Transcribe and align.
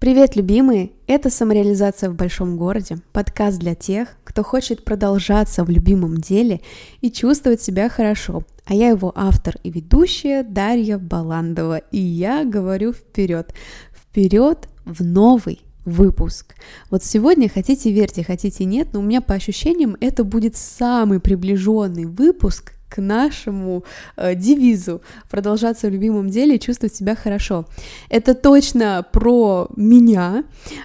Привет, 0.00 0.36
любимые! 0.36 0.92
Это 1.08 1.28
«Самореализация 1.28 2.08
в 2.08 2.14
большом 2.14 2.56
городе»– 2.56 2.98
подкаст 3.12 3.58
для 3.58 3.74
тех, 3.74 4.10
кто 4.22 4.44
хочет 4.44 4.84
продолжаться 4.84 5.64
в 5.64 5.70
любимом 5.70 6.18
деле 6.18 6.60
и 7.00 7.10
чувствовать 7.10 7.60
себя 7.60 7.88
хорошо. 7.88 8.44
А 8.64 8.74
я 8.74 8.90
его 8.90 9.12
автор 9.16 9.56
и 9.64 9.72
ведущая 9.72 10.44
Дарья 10.44 10.98
Баландова, 10.98 11.78
и 11.78 11.98
я 11.98 12.44
говорю 12.44 12.92
вперед, 12.92 13.52
вперед 13.92 14.68
в 14.84 15.02
новый 15.02 15.62
выпуск. 15.84 16.54
Вот 16.90 17.02
сегодня, 17.02 17.48
хотите 17.48 17.90
верьте, 17.90 18.22
хотите 18.22 18.66
нет, 18.66 18.90
но 18.92 19.00
у 19.00 19.02
меня 19.02 19.20
по 19.20 19.34
ощущениям 19.34 19.96
это 20.00 20.22
будет 20.22 20.54
самый 20.54 21.18
приближенный 21.18 22.04
выпуск 22.04 22.74
к 22.88 23.00
нашему 23.00 23.84
э, 24.16 24.34
девизу 24.34 25.02
продолжаться 25.30 25.88
в 25.88 25.90
любимом 25.90 26.30
деле 26.30 26.56
и 26.56 26.60
чувствовать 26.60 26.94
себя 26.94 27.14
хорошо. 27.14 27.66
Это 28.08 28.34
точно 28.34 29.04
про 29.12 29.68
меня. 29.76 30.44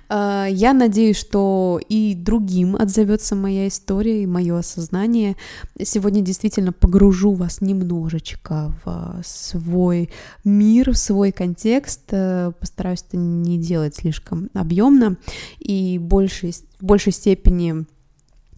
Э, 0.09 0.47
я 0.49 0.73
надеюсь, 0.73 1.17
что 1.17 1.79
и 1.87 2.15
другим 2.15 2.75
отзовется 2.75 3.35
моя 3.35 3.67
история 3.67 4.23
и 4.23 4.27
мое 4.27 4.57
осознание. 4.57 5.35
Сегодня 5.81 6.21
действительно 6.21 6.73
погружу 6.73 7.33
вас 7.33 7.61
немножечко 7.61 8.73
в 8.83 9.21
свой 9.23 10.09
мир, 10.43 10.91
в 10.91 10.97
свой 10.97 11.31
контекст. 11.31 12.01
Э, 12.11 12.51
постараюсь 12.59 13.03
это 13.07 13.17
не 13.17 13.57
делать 13.57 13.95
слишком 13.95 14.49
объемно 14.53 15.17
и 15.59 15.97
большей, 15.99 16.53
в 16.79 16.85
большей 16.85 17.13
степени, 17.13 17.85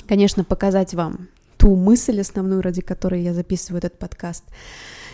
конечно, 0.07 0.43
показать 0.43 0.93
вам 0.93 1.27
ту 1.65 1.75
мысль 1.75 2.21
основную, 2.21 2.61
ради 2.61 2.83
которой 2.83 3.23
я 3.23 3.33
записываю 3.33 3.79
этот 3.79 3.97
подкаст. 3.97 4.43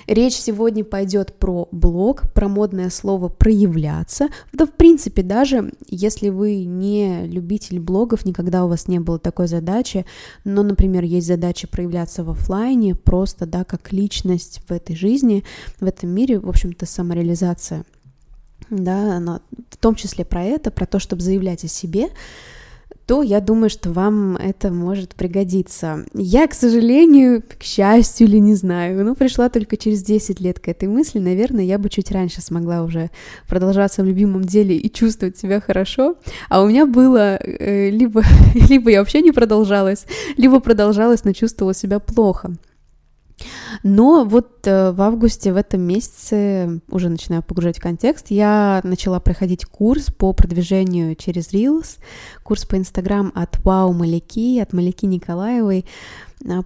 Речь 0.05 0.33
сегодня 0.33 0.83
пойдет 0.83 1.33
про 1.39 1.69
блог, 1.71 2.23
про 2.33 2.49
модное 2.49 2.89
слово 2.89 3.29
проявляться. 3.29 4.27
Да, 4.51 4.65
в 4.65 4.73
принципе, 4.73 5.23
даже 5.23 5.71
если 5.87 6.27
вы 6.27 6.65
не 6.65 7.25
любитель 7.25 7.79
блогов, 7.79 8.25
никогда 8.25 8.65
у 8.65 8.67
вас 8.67 8.89
не 8.89 8.99
было 8.99 9.17
такой 9.17 9.47
задачи, 9.47 10.05
но, 10.43 10.61
например, 10.61 11.05
есть 11.05 11.27
задача 11.27 11.69
проявляться 11.69 12.25
в 12.25 12.31
офлайне, 12.31 12.95
просто, 12.95 13.45
да, 13.45 13.63
как 13.63 13.93
личность 13.93 14.61
в 14.67 14.73
этой 14.73 14.93
жизни, 14.93 15.45
в 15.79 15.85
этом 15.85 16.09
мире, 16.09 16.37
в 16.37 16.49
общем-то, 16.49 16.85
самореализация. 16.85 17.85
Да, 18.69 19.15
она 19.15 19.39
в 19.69 19.77
том 19.77 19.95
числе 19.95 20.25
про 20.25 20.43
это, 20.43 20.69
про 20.69 20.85
то, 20.85 20.99
чтобы 20.99 21.21
заявлять 21.21 21.63
о 21.63 21.69
себе, 21.69 22.09
то 23.11 23.23
я 23.23 23.41
думаю, 23.41 23.69
что 23.69 23.91
вам 23.91 24.37
это 24.37 24.71
может 24.71 25.15
пригодиться. 25.15 26.05
Я, 26.13 26.47
к 26.47 26.53
сожалению, 26.53 27.43
к 27.59 27.61
счастью 27.61 28.27
или 28.27 28.37
не 28.37 28.55
знаю, 28.55 29.03
ну, 29.03 29.15
пришла 29.15 29.49
только 29.49 29.75
через 29.75 30.01
10 30.01 30.39
лет 30.39 30.61
к 30.61 30.69
этой 30.69 30.87
мысли, 30.87 31.19
наверное, 31.19 31.65
я 31.65 31.77
бы 31.77 31.89
чуть 31.89 32.09
раньше 32.09 32.41
смогла 32.41 32.83
уже 32.83 33.09
продолжаться 33.49 34.01
в 34.01 34.05
любимом 34.05 34.45
деле 34.45 34.77
и 34.77 34.89
чувствовать 34.89 35.37
себя 35.37 35.59
хорошо, 35.59 36.15
а 36.47 36.61
у 36.61 36.69
меня 36.69 36.85
было 36.85 37.35
э, 37.35 37.89
либо, 37.89 38.23
либо 38.69 38.89
я 38.89 38.99
вообще 38.99 39.19
не 39.19 39.33
продолжалась, 39.33 40.05
либо 40.37 40.61
продолжалась, 40.61 41.25
но 41.25 41.33
чувствовала 41.33 41.73
себя 41.73 41.99
плохо. 41.99 42.53
Но 43.83 44.25
вот 44.25 44.67
э, 44.67 44.91
в 44.91 45.01
августе 45.01 45.53
в 45.53 45.55
этом 45.55 45.81
месяце, 45.81 46.81
уже 46.89 47.09
начинаю 47.09 47.43
погружать 47.43 47.79
контекст, 47.79 48.27
я 48.29 48.81
начала 48.83 49.19
проходить 49.19 49.65
курс 49.65 50.07
по 50.07 50.33
продвижению 50.33 51.15
через 51.15 51.53
Reels, 51.53 51.99
курс 52.43 52.65
по 52.65 52.77
Инстаграм 52.77 53.31
от 53.35 53.63
Вау 53.63 53.93
Маляки, 53.93 54.59
от 54.59 54.73
Маляки 54.73 55.05
Николаевой. 55.05 55.85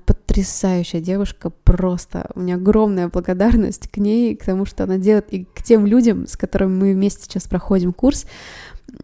Потрясающая 0.06 1.02
девушка, 1.02 1.50
просто 1.50 2.30
у 2.34 2.40
меня 2.40 2.56
огромная 2.56 3.10
благодарность 3.10 3.90
к 3.90 3.98
ней, 3.98 4.36
к 4.36 4.46
тому, 4.46 4.66
что 4.66 4.86
она 4.86 4.98
делает, 4.98 5.34
и 5.34 5.44
к 5.44 5.64
тем 5.64 5.86
людям, 5.86 6.28
с 6.28 6.38
которыми 6.38 6.78
мы 6.78 6.94
вместе 6.94 7.24
сейчас 7.26 7.44
проходим 7.44 7.92
курс. 7.92 8.26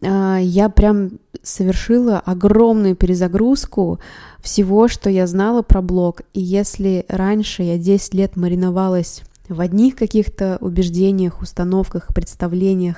А, 0.01 0.37
я 0.37 0.69
прям 0.69 1.19
совершила 1.43 2.19
огромную 2.19 2.95
перезагрузку 2.95 3.99
всего, 4.41 4.87
что 4.87 5.09
я 5.09 5.27
знала 5.27 5.61
про 5.61 5.81
блог. 5.81 6.21
И 6.33 6.41
если 6.41 7.05
раньше 7.07 7.63
я 7.63 7.77
10 7.77 8.13
лет 8.13 8.35
мариновалась 8.35 9.23
в 9.49 9.59
одних 9.59 9.95
каких-то 9.95 10.57
убеждениях, 10.61 11.41
установках, 11.41 12.07
представлениях, 12.13 12.97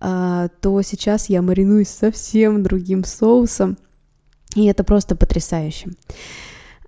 а, 0.00 0.48
то 0.60 0.82
сейчас 0.82 1.28
я 1.28 1.42
маринуюсь 1.42 1.88
совсем 1.88 2.62
другим 2.62 3.04
соусом, 3.04 3.76
и 4.54 4.66
это 4.66 4.84
просто 4.84 5.16
потрясающе. 5.16 5.90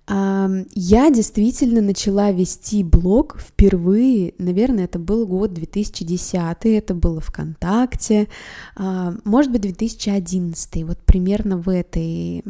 Я 0.07 1.09
действительно 1.09 1.81
начала 1.81 2.31
вести 2.31 2.83
блог 2.83 3.39
впервые, 3.39 4.35
наверное, 4.37 4.83
это 4.83 4.99
был 4.99 5.25
год 5.25 5.53
2010, 5.53 6.37
это 6.63 6.93
было 6.93 7.19
ВКонтакте, 7.21 8.27
а, 8.75 9.15
может 9.23 9.51
быть, 9.51 9.61
2011, 9.61 10.83
вот 10.83 10.99
примерно 10.99 11.57
в, 11.57 11.69
этой, 11.69 12.43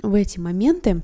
в 0.00 0.14
эти 0.14 0.38
моменты. 0.38 1.02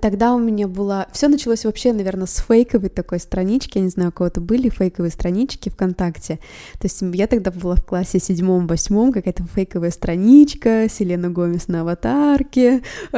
Тогда 0.00 0.34
у 0.34 0.38
меня 0.38 0.68
была... 0.68 1.08
Все 1.12 1.28
началось 1.28 1.64
вообще, 1.64 1.92
наверное, 1.92 2.26
с 2.26 2.36
фейковой 2.36 2.90
такой 2.90 3.18
странички. 3.18 3.78
Я 3.78 3.84
не 3.84 3.90
знаю, 3.90 4.10
у 4.10 4.12
кого-то 4.12 4.40
были 4.40 4.68
фейковые 4.68 5.10
странички 5.10 5.68
ВКонтакте. 5.68 6.38
То 6.78 6.84
есть 6.84 7.02
я 7.14 7.26
тогда 7.26 7.50
была 7.50 7.74
в 7.74 7.84
классе 7.84 8.20
седьмом-восьмом, 8.20 9.12
какая-то 9.12 9.44
фейковая 9.54 9.90
страничка, 9.90 10.86
Селена 10.88 11.30
Гомес 11.30 11.66
на 11.68 11.80
аватарке, 11.80 12.82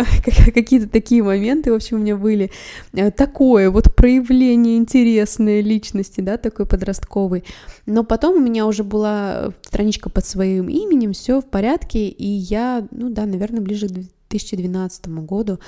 какие-то 0.55 0.89
такие 0.89 1.23
моменты, 1.23 1.73
в 1.73 1.75
общем, 1.75 1.99
у 1.99 2.01
меня 2.01 2.17
были. 2.17 2.51
Э, 2.95 3.11
такое 3.11 3.71
вот 3.71 3.95
проявление 3.95 4.79
интересной 4.79 5.61
личности, 5.61 6.21
да, 6.21 6.39
такой 6.39 6.67
подростковый. 6.67 7.45
Но 7.85 8.05
потом 8.05 8.37
у 8.37 8.41
меня 8.41 8.67
уже 8.67 8.85
была 8.85 9.53
страничка 9.63 10.09
под 10.09 10.25
своим 10.25 10.69
именем, 10.69 11.13
все 11.13 11.41
в 11.41 11.45
порядке, 11.45 12.09
и 12.09 12.27
я, 12.27 12.87
ну 12.91 13.11
да, 13.11 13.27
наверное, 13.27 13.61
ближе 13.61 13.89
к 13.89 13.93
2012 14.33 15.09
году 15.09 15.59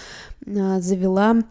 а, 0.46 0.80
завела 0.80 1.42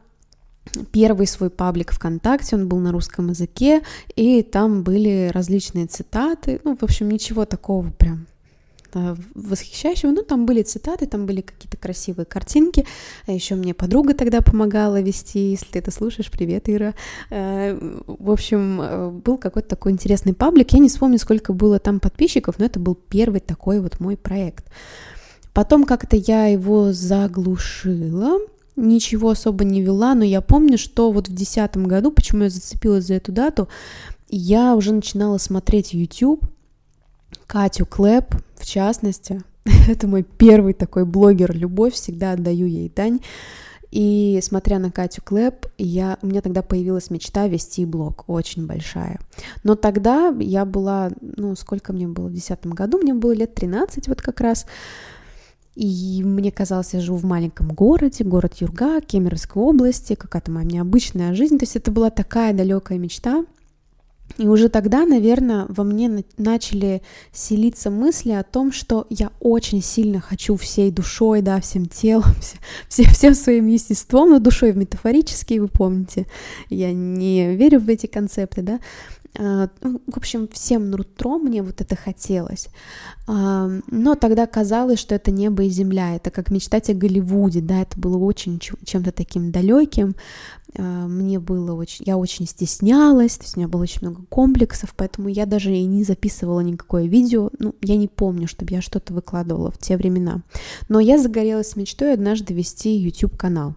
первый 0.91 1.27
свой 1.27 1.49
паблик 1.49 1.91
ВКонтакте, 1.91 2.55
он 2.55 2.67
был 2.67 2.79
на 2.79 2.91
русском 2.91 3.29
языке, 3.29 3.81
и 4.15 4.41
там 4.43 4.83
были 4.83 5.29
различные 5.33 5.87
цитаты, 5.87 6.61
ну, 6.63 6.75
в 6.75 6.83
общем, 6.83 7.09
ничего 7.09 7.45
такого 7.45 7.89
прям 7.91 8.27
а, 8.93 9.15
восхищающего. 9.35 10.11
Ну, 10.11 10.21
там 10.23 10.45
были 10.45 10.61
цитаты, 10.61 11.05
там 11.05 11.25
были 11.25 11.41
какие-то 11.41 11.77
красивые 11.77 12.25
картинки. 12.25 12.85
А 13.27 13.31
еще 13.31 13.55
мне 13.55 13.73
подруга 13.73 14.13
тогда 14.13 14.41
помогала 14.41 15.01
вести. 15.01 15.51
Если 15.51 15.65
ты 15.65 15.79
это 15.79 15.91
слушаешь, 15.91 16.31
привет, 16.31 16.69
Ира. 16.69 16.93
В 17.29 18.31
общем, 18.31 19.21
был 19.25 19.37
какой-то 19.37 19.69
такой 19.69 19.91
интересный 19.91 20.33
паблик. 20.33 20.73
Я 20.73 20.79
не 20.79 20.89
вспомню, 20.89 21.17
сколько 21.17 21.53
было 21.53 21.79
там 21.79 21.99
подписчиков, 21.99 22.59
но 22.59 22.65
это 22.65 22.79
был 22.79 22.95
первый 22.95 23.41
такой 23.41 23.79
вот 23.79 23.99
мой 23.99 24.15
проект. 24.15 24.65
Потом 25.53 25.83
как-то 25.83 26.15
я 26.15 26.47
его 26.47 26.93
заглушила, 26.93 28.39
ничего 28.75 29.29
особо 29.29 29.63
не 29.63 29.81
вела, 29.81 30.15
но 30.15 30.23
я 30.23 30.41
помню, 30.41 30.77
что 30.77 31.11
вот 31.11 31.29
в 31.29 31.33
десятом 31.33 31.85
году, 31.87 32.11
почему 32.11 32.43
я 32.43 32.49
зацепилась 32.49 33.05
за 33.05 33.15
эту 33.15 33.31
дату, 33.31 33.69
я 34.29 34.75
уже 34.75 34.93
начинала 34.93 35.37
смотреть 35.37 35.93
YouTube, 35.93 36.45
Катю 37.45 37.85
Клэп, 37.85 38.35
в 38.55 38.65
частности, 38.65 39.41
это 39.87 40.07
мой 40.07 40.23
первый 40.23 40.73
такой 40.73 41.05
блогер 41.05 41.55
«Любовь», 41.55 41.93
всегда 41.93 42.31
отдаю 42.31 42.65
ей 42.65 42.91
дань. 42.93 43.19
И 43.91 44.39
смотря 44.41 44.79
на 44.79 44.89
Катю 44.89 45.21
Клэп, 45.23 45.67
я, 45.77 46.17
у 46.23 46.25
меня 46.25 46.41
тогда 46.41 46.63
появилась 46.63 47.11
мечта 47.11 47.47
вести 47.47 47.85
блог, 47.85 48.23
очень 48.25 48.65
большая. 48.65 49.19
Но 49.63 49.75
тогда 49.75 50.33
я 50.39 50.65
была, 50.65 51.11
ну, 51.21 51.55
сколько 51.55 51.93
мне 51.93 52.07
было 52.07 52.27
в 52.27 52.33
десятом 52.33 52.71
году, 52.71 52.97
мне 52.97 53.13
было 53.13 53.33
лет 53.33 53.53
13 53.53 54.07
вот 54.07 54.19
как 54.19 54.41
раз, 54.41 54.65
и 55.75 56.21
мне 56.23 56.51
казалось, 56.51 56.93
я 56.93 57.01
живу 57.01 57.17
в 57.17 57.25
маленьком 57.25 57.69
городе, 57.69 58.23
город 58.23 58.55
Юрга, 58.59 59.01
Кемеровской 59.01 59.61
области, 59.61 60.15
какая-то 60.15 60.51
моя 60.51 60.65
необычная 60.65 61.33
жизнь. 61.33 61.57
То 61.57 61.63
есть 61.63 61.75
это 61.75 61.91
была 61.91 62.11
такая 62.11 62.53
далекая 62.53 62.99
мечта. 62.99 63.45
И 64.37 64.47
уже 64.47 64.69
тогда, 64.69 65.05
наверное, 65.05 65.65
во 65.69 65.83
мне 65.83 66.23
начали 66.37 67.01
селиться 67.31 67.91
мысли 67.91 68.31
о 68.31 68.43
том, 68.43 68.71
что 68.71 69.05
я 69.09 69.31
очень 69.39 69.81
сильно 69.81 70.21
хочу 70.21 70.55
всей 70.55 70.91
душой, 70.91 71.41
да, 71.41 71.59
всем 71.59 71.85
телом, 71.85 72.33
все, 72.39 72.57
все, 72.87 73.03
всем 73.11 73.35
своим 73.35 73.67
естеством, 73.67 74.29
но 74.29 74.39
душой 74.39 74.73
метафорически, 74.73 75.59
вы 75.59 75.67
помните, 75.67 76.25
я 76.69 76.91
не 76.93 77.55
верю 77.55 77.79
в 77.79 77.89
эти 77.89 78.07
концепты, 78.07 78.61
да, 78.61 78.79
в 79.35 80.17
общем, 80.17 80.47
всем 80.47 80.91
нутром 80.91 81.43
мне 81.43 81.63
вот 81.63 81.81
это 81.81 81.95
хотелось. 81.95 82.67
А, 83.25 83.69
но 83.87 84.15
тогда 84.15 84.45
казалось, 84.45 84.99
что 84.99 85.15
это 85.15 85.31
небо 85.31 85.63
и 85.63 85.69
земля, 85.69 86.15
это 86.15 86.29
как 86.29 86.51
мечтать 86.51 86.89
о 86.89 86.93
Голливуде, 86.93 87.61
да, 87.61 87.81
это 87.81 87.99
было 87.99 88.17
очень 88.17 88.59
чем-то 88.59 89.11
таким 89.11 89.51
далеким. 89.51 90.15
А, 90.77 91.07
мне 91.07 91.39
было 91.39 91.73
очень, 91.73 92.05
я 92.05 92.17
очень 92.17 92.45
стеснялась, 92.45 93.37
то 93.37 93.43
есть 93.43 93.57
у 93.57 93.59
меня 93.59 93.67
было 93.67 93.81
очень 93.81 94.01
много 94.01 94.23
комплексов, 94.29 94.93
поэтому 94.95 95.29
я 95.29 95.45
даже 95.45 95.73
и 95.73 95.83
не 95.85 96.03
записывала 96.03 96.59
никакое 96.59 97.05
видео. 97.05 97.49
Ну, 97.57 97.73
я 97.81 97.95
не 97.95 98.07
помню, 98.07 98.47
чтобы 98.47 98.71
я 98.73 98.81
что-то 98.81 99.13
выкладывала 99.13 99.71
в 99.71 99.77
те 99.79 99.97
времена. 99.97 100.41
Но 100.89 100.99
я 100.99 101.17
загорелась 101.17 101.75
мечтой 101.75 102.13
однажды 102.13 102.53
вести 102.53 102.95
YouTube 102.95 103.37
канал. 103.37 103.75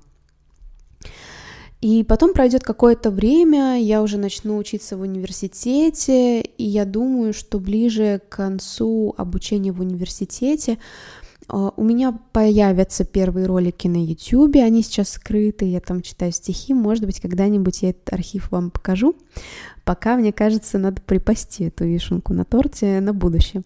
И 1.80 2.04
потом 2.04 2.32
пройдет 2.32 2.62
какое-то 2.62 3.10
время, 3.10 3.80
я 3.80 4.02
уже 4.02 4.16
начну 4.16 4.56
учиться 4.56 4.96
в 4.96 5.02
университете, 5.02 6.40
и 6.40 6.64
я 6.64 6.86
думаю, 6.86 7.34
что 7.34 7.58
ближе 7.58 8.20
к 8.28 8.36
концу 8.36 9.14
обучения 9.18 9.72
в 9.72 9.80
университете 9.80 10.78
а, 11.48 11.72
у 11.76 11.84
меня 11.84 12.18
появятся 12.32 13.04
первые 13.04 13.46
ролики 13.46 13.88
на 13.88 14.02
YouTube, 14.02 14.56
они 14.56 14.82
сейчас 14.82 15.10
скрыты, 15.10 15.66
я 15.66 15.80
там 15.80 16.00
читаю 16.00 16.32
стихи, 16.32 16.72
может 16.72 17.04
быть, 17.04 17.20
когда-нибудь 17.20 17.82
я 17.82 17.90
этот 17.90 18.12
архив 18.12 18.50
вам 18.50 18.70
покажу. 18.70 19.14
Пока, 19.84 20.16
мне 20.16 20.32
кажется, 20.32 20.78
надо 20.78 21.00
припасти 21.02 21.64
эту 21.64 21.84
вишенку 21.84 22.32
на 22.32 22.44
торте 22.44 23.00
на 23.00 23.12
будущее. 23.12 23.62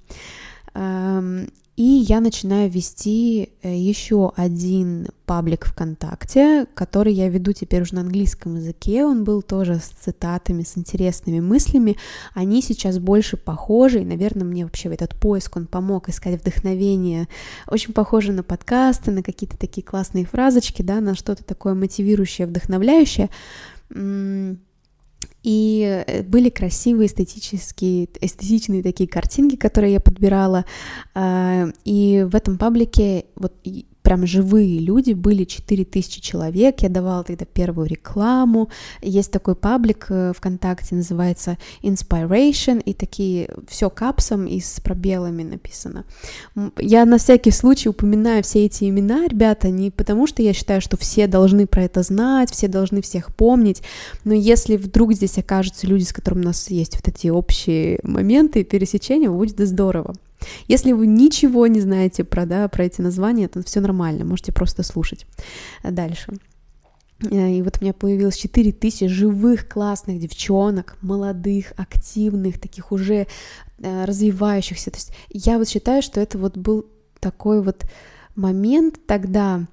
И 1.80 2.04
я 2.06 2.20
начинаю 2.20 2.68
вести 2.68 3.54
э, 3.62 3.74
еще 3.74 4.34
один 4.36 5.06
паблик 5.24 5.64
ВКонтакте, 5.64 6.66
который 6.74 7.14
я 7.14 7.30
веду 7.30 7.54
теперь 7.54 7.80
уже 7.80 7.94
на 7.94 8.02
английском 8.02 8.56
языке. 8.56 9.02
Он 9.06 9.24
был 9.24 9.40
тоже 9.40 9.76
с 9.76 9.88
цитатами, 9.88 10.62
с 10.62 10.76
интересными 10.76 11.40
мыслями. 11.40 11.96
Они 12.34 12.60
сейчас 12.60 12.98
больше 12.98 13.38
похожи, 13.38 14.02
и, 14.02 14.04
наверное, 14.04 14.44
мне 14.44 14.64
вообще 14.64 14.90
этот 14.90 15.18
поиск, 15.18 15.56
он 15.56 15.66
помог 15.66 16.10
искать 16.10 16.38
вдохновение. 16.38 17.28
Очень 17.66 17.94
похоже 17.94 18.32
на 18.32 18.42
подкасты, 18.42 19.10
на 19.10 19.22
какие-то 19.22 19.56
такие 19.56 19.82
классные 19.82 20.26
фразочки, 20.26 20.82
да, 20.82 21.00
на 21.00 21.14
что-то 21.14 21.44
такое 21.44 21.72
мотивирующее, 21.72 22.46
вдохновляющее. 22.46 23.30
И 25.42 26.04
э, 26.06 26.22
были 26.22 26.50
красивые 26.50 27.06
эстетические, 27.06 28.08
эстетичные 28.20 28.82
такие 28.82 29.08
картинки, 29.08 29.56
которые 29.56 29.94
я 29.94 30.00
подбирала. 30.00 30.64
А, 31.14 31.69
и 31.84 32.26
в 32.31 32.34
этом 32.34 32.58
паблике 32.58 33.26
вот 33.37 33.54
прям 34.10 34.26
живые 34.26 34.80
люди, 34.80 35.12
были 35.12 35.44
4000 35.44 36.20
человек, 36.20 36.82
я 36.82 36.88
давала 36.88 37.22
тогда 37.22 37.44
первую 37.44 37.86
рекламу, 37.86 38.68
есть 39.02 39.30
такой 39.30 39.54
паблик 39.54 40.06
э, 40.08 40.32
ВКонтакте, 40.36 40.96
называется 40.96 41.58
Inspiration, 41.84 42.82
и 42.82 42.92
такие, 42.92 43.48
все 43.68 43.88
капсом 43.88 44.46
и 44.46 44.58
с 44.58 44.80
пробелами 44.80 45.44
написано. 45.44 46.06
Я 46.76 47.04
на 47.04 47.18
всякий 47.18 47.52
случай 47.52 47.88
упоминаю 47.88 48.42
все 48.42 48.64
эти 48.64 48.88
имена, 48.88 49.28
ребята, 49.28 49.70
не 49.70 49.92
потому 49.92 50.26
что 50.26 50.42
я 50.42 50.54
считаю, 50.54 50.80
что 50.80 50.96
все 50.96 51.28
должны 51.28 51.68
про 51.68 51.84
это 51.84 52.02
знать, 52.02 52.50
все 52.50 52.66
должны 52.66 53.02
всех 53.02 53.32
помнить, 53.36 53.80
но 54.24 54.34
если 54.34 54.76
вдруг 54.76 55.12
здесь 55.12 55.38
окажутся 55.38 55.86
люди, 55.86 56.02
с 56.02 56.12
которыми 56.12 56.42
у 56.42 56.46
нас 56.46 56.68
есть 56.68 56.96
вот 56.96 57.06
эти 57.06 57.28
общие 57.28 58.00
моменты 58.02 58.64
пересечения, 58.64 59.30
будет 59.30 59.60
здорово. 59.60 60.16
Если 60.69 60.92
вы 60.92 61.06
ничего 61.06 61.66
не 61.66 61.81
знаете 61.81 62.25
про, 62.25 62.46
да, 62.46 62.69
про 62.69 62.84
эти 62.84 63.00
названия, 63.00 63.48
то 63.48 63.62
все 63.62 63.81
нормально, 63.81 64.25
можете 64.25 64.52
просто 64.52 64.82
слушать. 64.82 65.26
Дальше. 65.82 66.32
Э, 67.31 67.50
и 67.50 67.62
вот 67.62 67.78
у 67.81 67.84
меня 67.84 67.92
появилось 67.92 68.37
4 68.37 68.72
тысячи 68.72 69.06
живых 69.06 69.69
классных 69.69 70.19
девчонок, 70.19 70.96
молодых, 71.02 71.72
активных, 71.76 72.60
таких 72.60 72.92
уже 72.92 73.26
э, 73.78 74.04
развивающихся. 74.04 74.90
То 74.90 74.96
есть 74.96 75.12
я 75.31 75.58
вот 75.58 75.69
считаю, 75.69 76.02
что 76.02 76.20
это 76.20 76.38
вот 76.38 76.56
был 76.56 76.87
такой 77.20 77.62
вот 77.62 77.84
момент 78.34 78.98
тогда, 79.06 79.66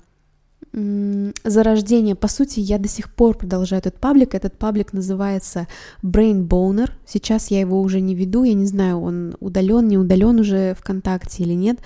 зарождение. 0.74 2.16
По 2.16 2.28
сути, 2.28 2.60
я 2.60 2.78
до 2.78 2.88
сих 2.88 3.14
пор 3.14 3.38
продолжаю 3.38 3.80
этот 3.80 4.00
паблик. 4.00 4.36
Этот 4.36 4.58
паблик 4.58 4.94
называется 4.94 5.68
Brain 6.04 6.48
Boner. 6.48 6.92
Сейчас 7.06 7.52
я 7.52 7.60
его 7.60 7.82
уже 7.82 8.02
не 8.02 8.16
веду, 8.16 8.44
я 8.44 8.54
не 8.54 8.66
знаю, 8.66 9.02
он 9.02 9.36
удален, 9.40 9.88
не 9.88 9.98
удален 9.98 10.40
уже 10.40 10.76
ВКонтакте 10.76 11.44
или 11.44 11.54
нет. 11.54 11.80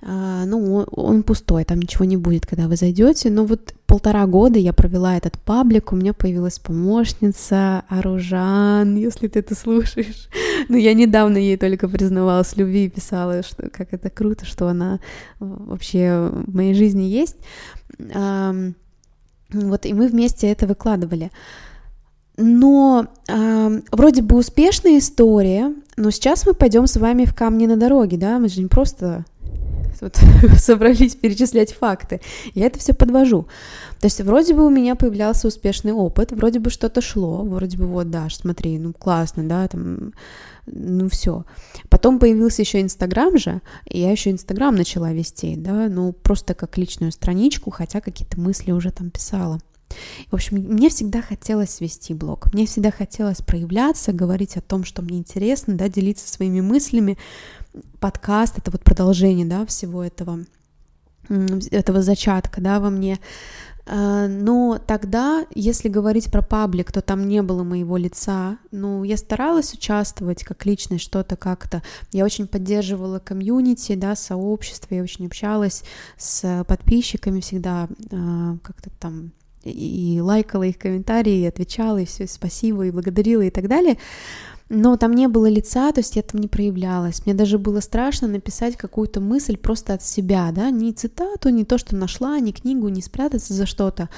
А, 0.00 0.44
ну, 0.44 0.74
он, 0.74 0.86
он 0.90 1.22
пустой, 1.22 1.64
там 1.64 1.80
ничего 1.80 2.04
не 2.04 2.16
будет, 2.16 2.46
когда 2.46 2.68
вы 2.68 2.76
зайдете. 2.76 3.30
Но 3.30 3.44
вот 3.44 3.74
полтора 3.88 4.26
года 4.26 4.58
я 4.58 4.74
провела 4.74 5.16
этот 5.16 5.38
паблик, 5.38 5.92
у 5.92 5.96
меня 5.96 6.12
появилась 6.12 6.58
помощница 6.58 7.84
Аружан, 7.88 8.96
если 8.96 9.28
ты 9.28 9.40
это 9.40 9.56
слушаешь. 9.56 10.28
Ну, 10.68 10.76
я 10.76 10.92
недавно 10.92 11.38
ей 11.38 11.56
только 11.56 11.88
признавалась 11.88 12.56
любви 12.56 12.86
и 12.86 12.90
писала, 12.90 13.42
что 13.42 13.70
как 13.70 13.94
это 13.94 14.10
круто, 14.10 14.44
что 14.44 14.68
она 14.68 15.00
вообще 15.38 16.30
в 16.30 16.54
моей 16.54 16.74
жизни 16.74 17.04
есть. 17.04 17.36
Вот, 17.96 19.86
и 19.86 19.94
мы 19.94 20.08
вместе 20.08 20.48
это 20.48 20.66
выкладывали. 20.66 21.30
Но 22.36 23.06
э, 23.28 23.80
вроде 23.92 24.22
бы 24.22 24.36
успешная 24.36 24.98
история, 24.98 25.72
но 25.96 26.10
сейчас 26.10 26.44
мы 26.44 26.52
пойдем 26.54 26.86
с 26.86 26.96
вами 26.96 27.24
в 27.24 27.34
камни 27.34 27.66
на 27.66 27.76
дороге, 27.76 28.18
да, 28.18 28.38
мы 28.38 28.48
же 28.48 28.60
не 28.60 28.66
просто 28.66 29.24
вот 30.00 30.18
собрались 30.58 31.16
перечислять 31.16 31.72
факты. 31.72 32.20
Я 32.54 32.66
это 32.66 32.78
все 32.78 32.94
подвожу. 32.94 33.46
То 34.00 34.06
есть 34.06 34.20
вроде 34.20 34.54
бы 34.54 34.64
у 34.64 34.70
меня 34.70 34.94
появлялся 34.94 35.48
успешный 35.48 35.92
опыт, 35.92 36.32
вроде 36.32 36.60
бы 36.60 36.70
что-то 36.70 37.00
шло, 37.00 37.42
вроде 37.42 37.76
бы 37.76 37.86
вот, 37.86 38.10
Даш, 38.10 38.36
смотри, 38.36 38.78
ну 38.78 38.92
классно, 38.92 39.48
да, 39.48 39.66
там, 39.66 40.12
ну 40.66 41.08
все. 41.08 41.44
Потом 41.88 42.18
появился 42.18 42.62
еще 42.62 42.80
Инстаграм 42.80 43.36
же, 43.38 43.60
и 43.86 44.00
я 44.00 44.10
еще 44.12 44.30
Инстаграм 44.30 44.74
начала 44.74 45.12
вести, 45.12 45.56
да, 45.56 45.88
ну 45.88 46.12
просто 46.12 46.54
как 46.54 46.78
личную 46.78 47.10
страничку, 47.10 47.70
хотя 47.70 48.00
какие-то 48.00 48.40
мысли 48.40 48.70
уже 48.70 48.92
там 48.92 49.10
писала. 49.10 49.60
В 50.30 50.34
общем, 50.34 50.58
мне 50.58 50.90
всегда 50.90 51.22
хотелось 51.22 51.80
вести 51.80 52.14
блог, 52.14 52.52
мне 52.52 52.66
всегда 52.66 52.90
хотелось 52.90 53.38
проявляться, 53.38 54.12
говорить 54.12 54.56
о 54.56 54.60
том, 54.60 54.84
что 54.84 55.02
мне 55.02 55.18
интересно, 55.18 55.74
да, 55.74 55.88
делиться 55.88 56.28
своими 56.28 56.60
мыслями. 56.60 57.18
Подкаст— 58.00 58.54
это 58.58 58.70
вот 58.70 58.82
продолжение, 58.82 59.46
да, 59.46 59.66
всего 59.66 60.02
этого, 60.02 60.40
этого 61.28 62.02
зачатка, 62.02 62.60
да, 62.60 62.80
во 62.80 62.90
мне. 62.90 63.18
А, 63.90 64.28
но 64.28 64.78
тогда, 64.86 65.46
если 65.54 65.88
говорить 65.88 66.30
про 66.30 66.42
паблик, 66.42 66.92
то 66.92 67.00
там 67.00 67.26
не 67.26 67.40
было 67.40 67.62
моего 67.64 67.96
лица. 67.96 68.58
Ну, 68.70 69.02
я 69.02 69.16
старалась 69.16 69.72
участвовать 69.72 70.44
как 70.44 70.66
личность, 70.66 71.04
что-то 71.04 71.36
как-то. 71.36 71.82
Я 72.12 72.24
очень 72.24 72.46
поддерживала 72.46 73.18
комьюнити, 73.18 73.94
да, 73.94 74.14
сообщество, 74.14 74.94
я 74.94 75.02
очень 75.02 75.26
общалась 75.26 75.84
с 76.18 76.64
подписчиками 76.68 77.40
всегда, 77.40 77.88
а, 78.12 78.58
как-то 78.62 78.90
там 78.98 79.32
и 79.64 80.20
лайкала 80.22 80.64
их 80.64 80.78
комментарии, 80.78 81.40
и 81.40 81.46
отвечала, 81.46 81.98
и 81.98 82.04
все, 82.04 82.26
спасибо, 82.26 82.86
и 82.86 82.90
благодарила, 82.90 83.42
и 83.42 83.50
так 83.50 83.68
далее. 83.68 83.98
Но 84.70 84.96
там 84.96 85.14
не 85.14 85.28
было 85.28 85.48
лица, 85.48 85.90
то 85.92 86.00
есть 86.00 86.16
я 86.16 86.22
там 86.22 86.40
не 86.40 86.48
проявлялась. 86.48 87.24
Мне 87.24 87.34
даже 87.34 87.58
было 87.58 87.80
страшно 87.80 88.28
написать 88.28 88.76
какую-то 88.76 89.20
мысль 89.20 89.56
просто 89.56 89.94
от 89.94 90.02
себя, 90.02 90.50
да, 90.52 90.70
не 90.70 90.92
цитату, 90.92 91.48
не 91.48 91.64
то, 91.64 91.78
что 91.78 91.96
нашла, 91.96 92.38
не 92.38 92.52
книгу, 92.52 92.88
не 92.88 93.00
спрятаться 93.00 93.54
за 93.54 93.64
что-то, 93.64 94.10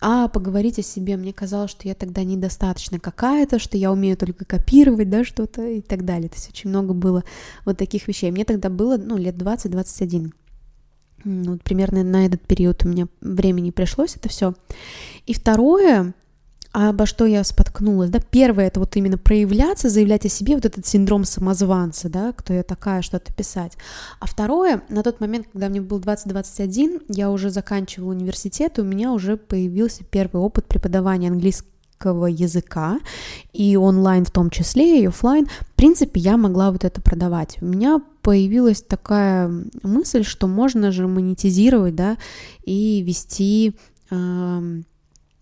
а 0.00 0.28
поговорить 0.28 0.78
о 0.78 0.82
себе. 0.82 1.16
Мне 1.16 1.32
казалось, 1.32 1.72
что 1.72 1.88
я 1.88 1.94
тогда 1.94 2.22
недостаточно 2.22 3.00
какая-то, 3.00 3.58
что 3.58 3.76
я 3.76 3.90
умею 3.90 4.16
только 4.16 4.44
копировать, 4.44 5.10
да, 5.10 5.24
что-то 5.24 5.66
и 5.66 5.80
так 5.80 6.04
далее. 6.04 6.28
То 6.28 6.36
есть 6.36 6.50
очень 6.50 6.70
много 6.70 6.94
было 6.94 7.24
вот 7.64 7.76
таких 7.78 8.06
вещей. 8.06 8.30
Мне 8.30 8.44
тогда 8.44 8.70
было, 8.70 8.96
ну, 8.96 9.16
лет 9.16 9.34
20-21. 9.34 10.32
Вот 11.24 11.62
примерно 11.64 12.04
на 12.04 12.26
этот 12.26 12.42
период 12.42 12.84
у 12.84 12.88
меня 12.88 13.08
времени 13.20 13.72
пришлось 13.72 14.14
это 14.14 14.28
все. 14.28 14.54
И 15.26 15.34
второе, 15.34 16.14
обо 16.72 17.06
что 17.06 17.24
я 17.24 17.44
споткнулась, 17.44 18.10
да, 18.10 18.20
первое, 18.20 18.66
это 18.66 18.80
вот 18.80 18.94
именно 18.96 19.18
проявляться, 19.18 19.88
заявлять 19.88 20.26
о 20.26 20.28
себе, 20.28 20.54
вот 20.54 20.64
этот 20.64 20.86
синдром 20.86 21.24
самозванца, 21.24 22.08
да, 22.08 22.32
кто 22.32 22.52
я 22.52 22.62
такая, 22.62 23.02
что-то 23.02 23.32
писать. 23.32 23.72
А 24.20 24.26
второе, 24.26 24.82
на 24.88 25.02
тот 25.02 25.20
момент, 25.20 25.46
когда 25.52 25.68
мне 25.68 25.80
был 25.80 25.98
20-21, 25.98 27.04
я 27.08 27.30
уже 27.30 27.50
заканчивала 27.50 28.10
университет, 28.10 28.78
и 28.78 28.82
у 28.82 28.84
меня 28.84 29.12
уже 29.12 29.36
появился 29.36 30.04
первый 30.04 30.42
опыт 30.42 30.66
преподавания 30.66 31.28
английского 31.28 32.26
языка, 32.26 33.00
и 33.52 33.76
онлайн 33.76 34.24
в 34.24 34.30
том 34.30 34.50
числе, 34.50 35.02
и 35.02 35.06
офлайн. 35.06 35.46
В 35.46 35.74
принципе, 35.74 36.20
я 36.20 36.36
могла 36.36 36.70
вот 36.70 36.84
это 36.84 37.00
продавать. 37.00 37.56
У 37.62 37.66
меня 37.66 38.00
появилась 38.22 38.82
такая 38.82 39.50
мысль, 39.82 40.22
что 40.22 40.46
можно 40.46 40.92
же 40.92 41.08
монетизировать, 41.08 41.96
да, 41.96 42.18
и 42.62 43.02
вести 43.02 43.74
э, 44.10 44.82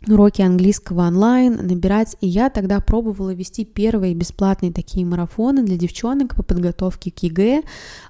уроки 0.07 0.43
английского 0.43 1.07
онлайн, 1.07 1.67
набирать. 1.67 2.17
И 2.21 2.27
я 2.27 2.51
тогда 2.51 2.81
пробовала 2.81 3.35
вести 3.35 3.65
первые 3.65 4.15
бесплатные 4.15 4.73
такие 4.73 5.07
марафоны 5.07 5.63
для 5.63 5.77
девчонок 5.77 6.37
по 6.37 6.43
подготовке 6.43 7.11
к 7.11 7.19
ЕГЭ, 7.21 7.63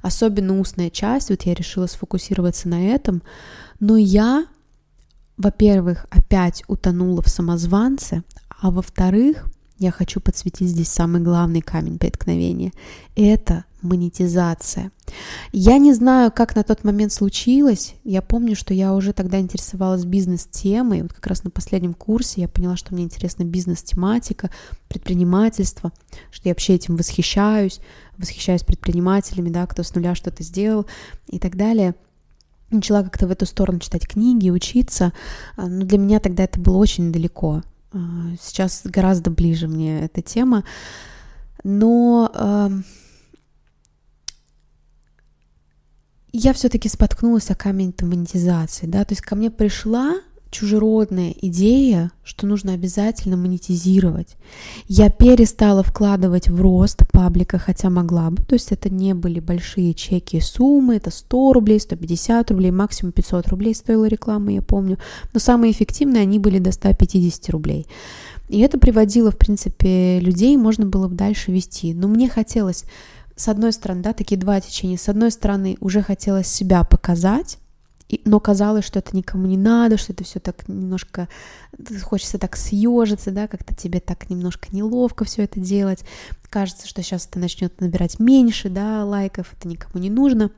особенно 0.02 0.58
устная 0.58 0.90
часть, 0.90 1.30
вот 1.30 1.42
я 1.42 1.54
решила 1.54 1.86
сфокусироваться 1.86 2.68
на 2.68 2.86
этом. 2.88 3.22
Но 3.80 3.96
я, 3.96 4.46
во-первых, 5.36 6.06
опять 6.10 6.64
утонула 6.68 7.22
в 7.22 7.28
самозванце, 7.28 8.24
а 8.60 8.70
во-вторых, 8.70 9.46
я 9.78 9.90
хочу 9.90 10.20
подсветить 10.20 10.68
здесь 10.68 10.88
самый 10.88 11.20
главный 11.20 11.60
камень 11.60 11.98
преткновения. 11.98 12.72
Это 13.14 13.64
монетизация. 13.86 14.90
Я 15.52 15.78
не 15.78 15.94
знаю, 15.94 16.30
как 16.30 16.56
на 16.56 16.62
тот 16.62 16.84
момент 16.84 17.12
случилось. 17.12 17.94
Я 18.04 18.22
помню, 18.22 18.56
что 18.56 18.74
я 18.74 18.94
уже 18.94 19.12
тогда 19.12 19.38
интересовалась 19.40 20.04
бизнес-темой. 20.04 21.02
Вот 21.02 21.12
как 21.12 21.26
раз 21.26 21.44
на 21.44 21.50
последнем 21.50 21.94
курсе 21.94 22.42
я 22.42 22.48
поняла, 22.48 22.76
что 22.76 22.94
мне 22.94 23.04
интересна 23.04 23.44
бизнес-тематика, 23.44 24.50
предпринимательство, 24.88 25.92
что 26.30 26.48
я 26.48 26.50
вообще 26.50 26.74
этим 26.74 26.96
восхищаюсь, 26.96 27.80
восхищаюсь 28.18 28.62
предпринимателями, 28.62 29.50
да, 29.50 29.66
кто 29.66 29.82
с 29.82 29.94
нуля 29.94 30.14
что-то 30.14 30.42
сделал 30.42 30.86
и 31.28 31.38
так 31.38 31.56
далее. 31.56 31.94
начала 32.70 33.02
как-то 33.02 33.26
в 33.26 33.30
эту 33.30 33.46
сторону 33.46 33.78
читать 33.78 34.06
книги, 34.08 34.50
учиться, 34.50 35.12
а, 35.56 35.68
но 35.68 35.84
для 35.84 35.98
меня 35.98 36.18
тогда 36.18 36.44
это 36.44 36.58
было 36.58 36.76
очень 36.78 37.12
далеко. 37.12 37.62
А, 37.92 37.98
сейчас 38.40 38.82
гораздо 38.84 39.30
ближе 39.30 39.68
мне 39.68 40.00
эта 40.00 40.20
тема, 40.20 40.64
но 41.62 42.30
я 46.36 46.52
все-таки 46.52 46.88
споткнулась 46.88 47.50
о 47.50 47.54
камень 47.54 47.94
монетизации, 48.00 48.86
да, 48.86 49.04
то 49.04 49.12
есть 49.12 49.22
ко 49.22 49.34
мне 49.34 49.50
пришла 49.50 50.16
чужеродная 50.50 51.34
идея, 51.42 52.12
что 52.24 52.46
нужно 52.46 52.72
обязательно 52.72 53.36
монетизировать. 53.36 54.36
Я 54.86 55.10
перестала 55.10 55.82
вкладывать 55.82 56.48
в 56.48 56.60
рост 56.60 57.02
паблика, 57.12 57.58
хотя 57.58 57.90
могла 57.90 58.30
бы. 58.30 58.42
То 58.42 58.54
есть 58.54 58.72
это 58.72 58.88
не 58.88 59.12
были 59.12 59.40
большие 59.40 59.92
чеки 59.92 60.40
суммы, 60.40 60.96
это 60.96 61.10
100 61.10 61.52
рублей, 61.52 61.80
150 61.80 62.50
рублей, 62.52 62.70
максимум 62.70 63.12
500 63.12 63.48
рублей 63.48 63.74
стоила 63.74 64.06
реклама, 64.06 64.52
я 64.52 64.62
помню. 64.62 64.98
Но 65.34 65.40
самые 65.40 65.72
эффективные 65.72 66.22
они 66.22 66.38
были 66.38 66.58
до 66.58 66.72
150 66.72 67.50
рублей. 67.50 67.86
И 68.48 68.60
это 68.60 68.78
приводило, 68.78 69.30
в 69.30 69.36
принципе, 69.36 70.20
людей, 70.20 70.56
можно 70.56 70.86
было 70.86 71.08
бы 71.08 71.16
дальше 71.16 71.50
вести. 71.50 71.92
Но 71.92 72.06
мне 72.08 72.28
хотелось, 72.28 72.84
с 73.36 73.48
одной 73.48 73.72
стороны, 73.72 74.02
да, 74.02 74.12
такие 74.12 74.40
два 74.40 74.60
течения. 74.60 74.96
С 74.96 75.08
одной 75.08 75.30
стороны, 75.30 75.76
уже 75.80 76.02
хотелось 76.02 76.48
себя 76.48 76.82
показать, 76.84 77.58
и, 78.08 78.22
но 78.24 78.40
казалось, 78.40 78.84
что 78.84 79.00
это 79.00 79.16
никому 79.16 79.46
не 79.46 79.56
надо, 79.56 79.98
что 79.98 80.12
это 80.12 80.24
все 80.24 80.40
так 80.40 80.68
немножко 80.68 81.28
хочется 82.02 82.38
так 82.38 82.56
съежиться, 82.56 83.32
да, 83.32 83.46
как-то 83.46 83.74
тебе 83.74 84.00
так 84.00 84.30
немножко 84.30 84.68
неловко 84.70 85.24
все 85.24 85.42
это 85.42 85.60
делать. 85.60 86.04
Кажется, 86.48 86.88
что 86.88 87.02
сейчас 87.02 87.26
это 87.26 87.38
начнет 87.38 87.80
набирать 87.80 88.18
меньше, 88.18 88.70
да, 88.70 89.04
лайков, 89.04 89.52
это 89.52 89.68
никому 89.68 90.02
не 90.02 90.10
нужно. 90.10 90.50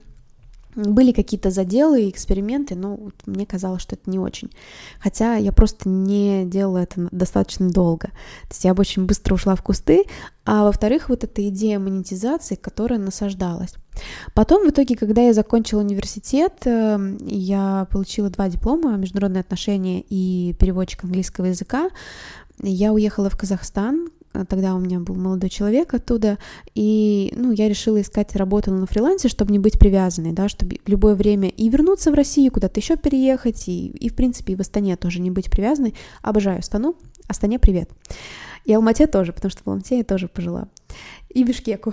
Были 0.79 1.11
какие-то 1.11 1.51
заделы 1.51 2.03
и 2.03 2.11
эксперименты, 2.11 2.77
но 2.77 3.11
мне 3.27 3.45
казалось, 3.47 3.83
что 3.83 3.97
это 3.97 4.09
не 4.09 4.21
очень. 4.21 4.51
Хотя 5.01 5.35
я 5.35 5.51
просто 5.51 5.89
не 5.89 6.45
делала 6.45 6.79
это 6.79 7.09
достаточно 7.11 7.69
долго. 7.69 8.09
То 8.09 8.51
есть 8.51 8.65
я 8.65 8.75
бы 8.75 8.83
очень 8.83 9.05
быстро 9.05 9.35
ушла 9.35 9.57
в 9.57 9.63
кусты, 9.63 10.05
а 10.45 10.63
во-вторых, 10.63 11.09
вот 11.09 11.25
эта 11.25 11.49
идея 11.49 11.81
монетизации, 11.81 12.55
которая 12.55 13.01
насаждалась. 13.01 13.75
Потом, 14.35 14.65
в 14.65 14.71
итоге, 14.71 14.95
когда 14.95 15.23
я 15.23 15.35
закончила 15.35 15.81
университет, 15.81 16.55
эм, 16.65 17.19
я 17.27 17.89
получила 17.91 18.31
два 18.31 18.49
диплома, 18.49 18.97
международные 18.97 19.41
отношения 19.41 20.05
и 20.09 20.55
переводчик 20.61 21.03
английского 21.03 21.47
языка, 21.47 21.91
я 22.63 22.93
уехала 22.93 23.31
в 23.31 23.37
Казахстан, 23.37 24.09
тогда 24.45 24.75
у 24.75 24.79
меня 24.79 25.01
был 25.01 25.15
молодой 25.15 25.51
человек 25.51 25.95
оттуда, 25.95 26.39
и, 26.75 27.33
ну, 27.37 27.53
я 27.53 27.69
решила 27.69 28.01
искать 28.01 28.35
работу 28.37 28.71
на 28.73 28.87
фрилансе, 28.87 29.29
чтобы 29.29 29.53
не 29.53 29.59
быть 29.59 29.79
привязанной, 29.79 30.33
да, 30.33 30.49
чтобы 30.49 30.79
в 30.85 30.89
любое 30.89 31.15
время 31.15 31.49
и 31.49 31.69
вернуться 31.69 32.11
в 32.11 32.15
Россию, 32.15 32.53
куда-то 32.53 32.81
еще 32.81 32.97
переехать, 32.97 33.69
и, 33.69 33.89
и 33.89 34.09
в 34.09 34.15
принципе, 34.15 34.53
и 34.53 34.57
в 34.57 34.61
Астане 34.61 34.97
тоже 34.97 35.21
не 35.21 35.31
быть 35.31 35.51
привязанной. 35.51 35.95
Обожаю 36.23 36.59
Астану. 36.59 36.97
Астане 37.29 37.59
привет. 37.59 37.91
И 38.69 38.75
Алмате 38.75 39.07
тоже, 39.07 39.33
потому 39.33 39.51
что 39.51 39.63
в 39.65 39.67
Алмате 39.67 39.97
я 39.97 40.05
тоже 40.05 40.29
пожила. 40.29 40.69
И 41.31 41.43
Бишкеку. 41.43 41.91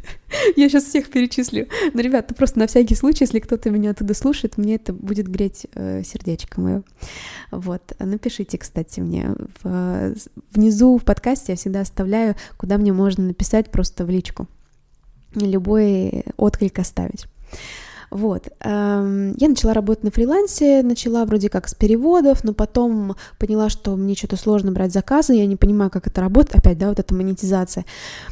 я 0.56 0.68
сейчас 0.68 0.84
всех 0.84 1.08
перечислю. 1.08 1.66
Но, 1.94 2.00
ребят, 2.02 2.26
ну 2.28 2.36
просто 2.36 2.58
на 2.58 2.66
всякий 2.66 2.94
случай, 2.94 3.24
если 3.24 3.38
кто-то 3.38 3.70
меня 3.70 3.92
оттуда 3.92 4.12
слушает, 4.12 4.58
мне 4.58 4.74
это 4.74 4.92
будет 4.92 5.28
греть 5.28 5.66
э, 5.72 6.02
сердечко 6.02 6.60
мое. 6.60 6.82
Вот. 7.50 7.94
Напишите, 7.98 8.58
кстати, 8.58 9.00
мне. 9.00 9.34
В, 9.62 10.14
внизу 10.52 10.98
в 10.98 11.04
подкасте 11.04 11.52
я 11.52 11.56
всегда 11.56 11.80
оставляю, 11.80 12.36
куда 12.58 12.76
мне 12.76 12.92
можно 12.92 13.24
написать 13.24 13.70
просто 13.70 14.04
в 14.04 14.10
личку. 14.10 14.46
Любой 15.34 16.26
отклик 16.36 16.78
оставить. 16.80 17.28
Вот. 18.10 18.48
Эм, 18.60 19.34
я 19.36 19.48
начала 19.48 19.72
работать 19.72 20.02
на 20.02 20.10
фрилансе, 20.10 20.82
начала 20.82 21.24
вроде 21.24 21.48
как 21.48 21.68
с 21.68 21.74
переводов, 21.74 22.42
но 22.42 22.52
потом 22.52 23.14
поняла, 23.38 23.68
что 23.68 23.94
мне 23.94 24.16
что-то 24.16 24.36
сложно 24.36 24.72
брать 24.72 24.92
заказы, 24.92 25.34
я 25.34 25.46
не 25.46 25.56
понимаю, 25.56 25.90
как 25.90 26.08
это 26.08 26.20
работает, 26.20 26.56
опять, 26.56 26.76
да, 26.76 26.88
вот 26.88 26.98
эта 26.98 27.14
монетизация. 27.14 27.84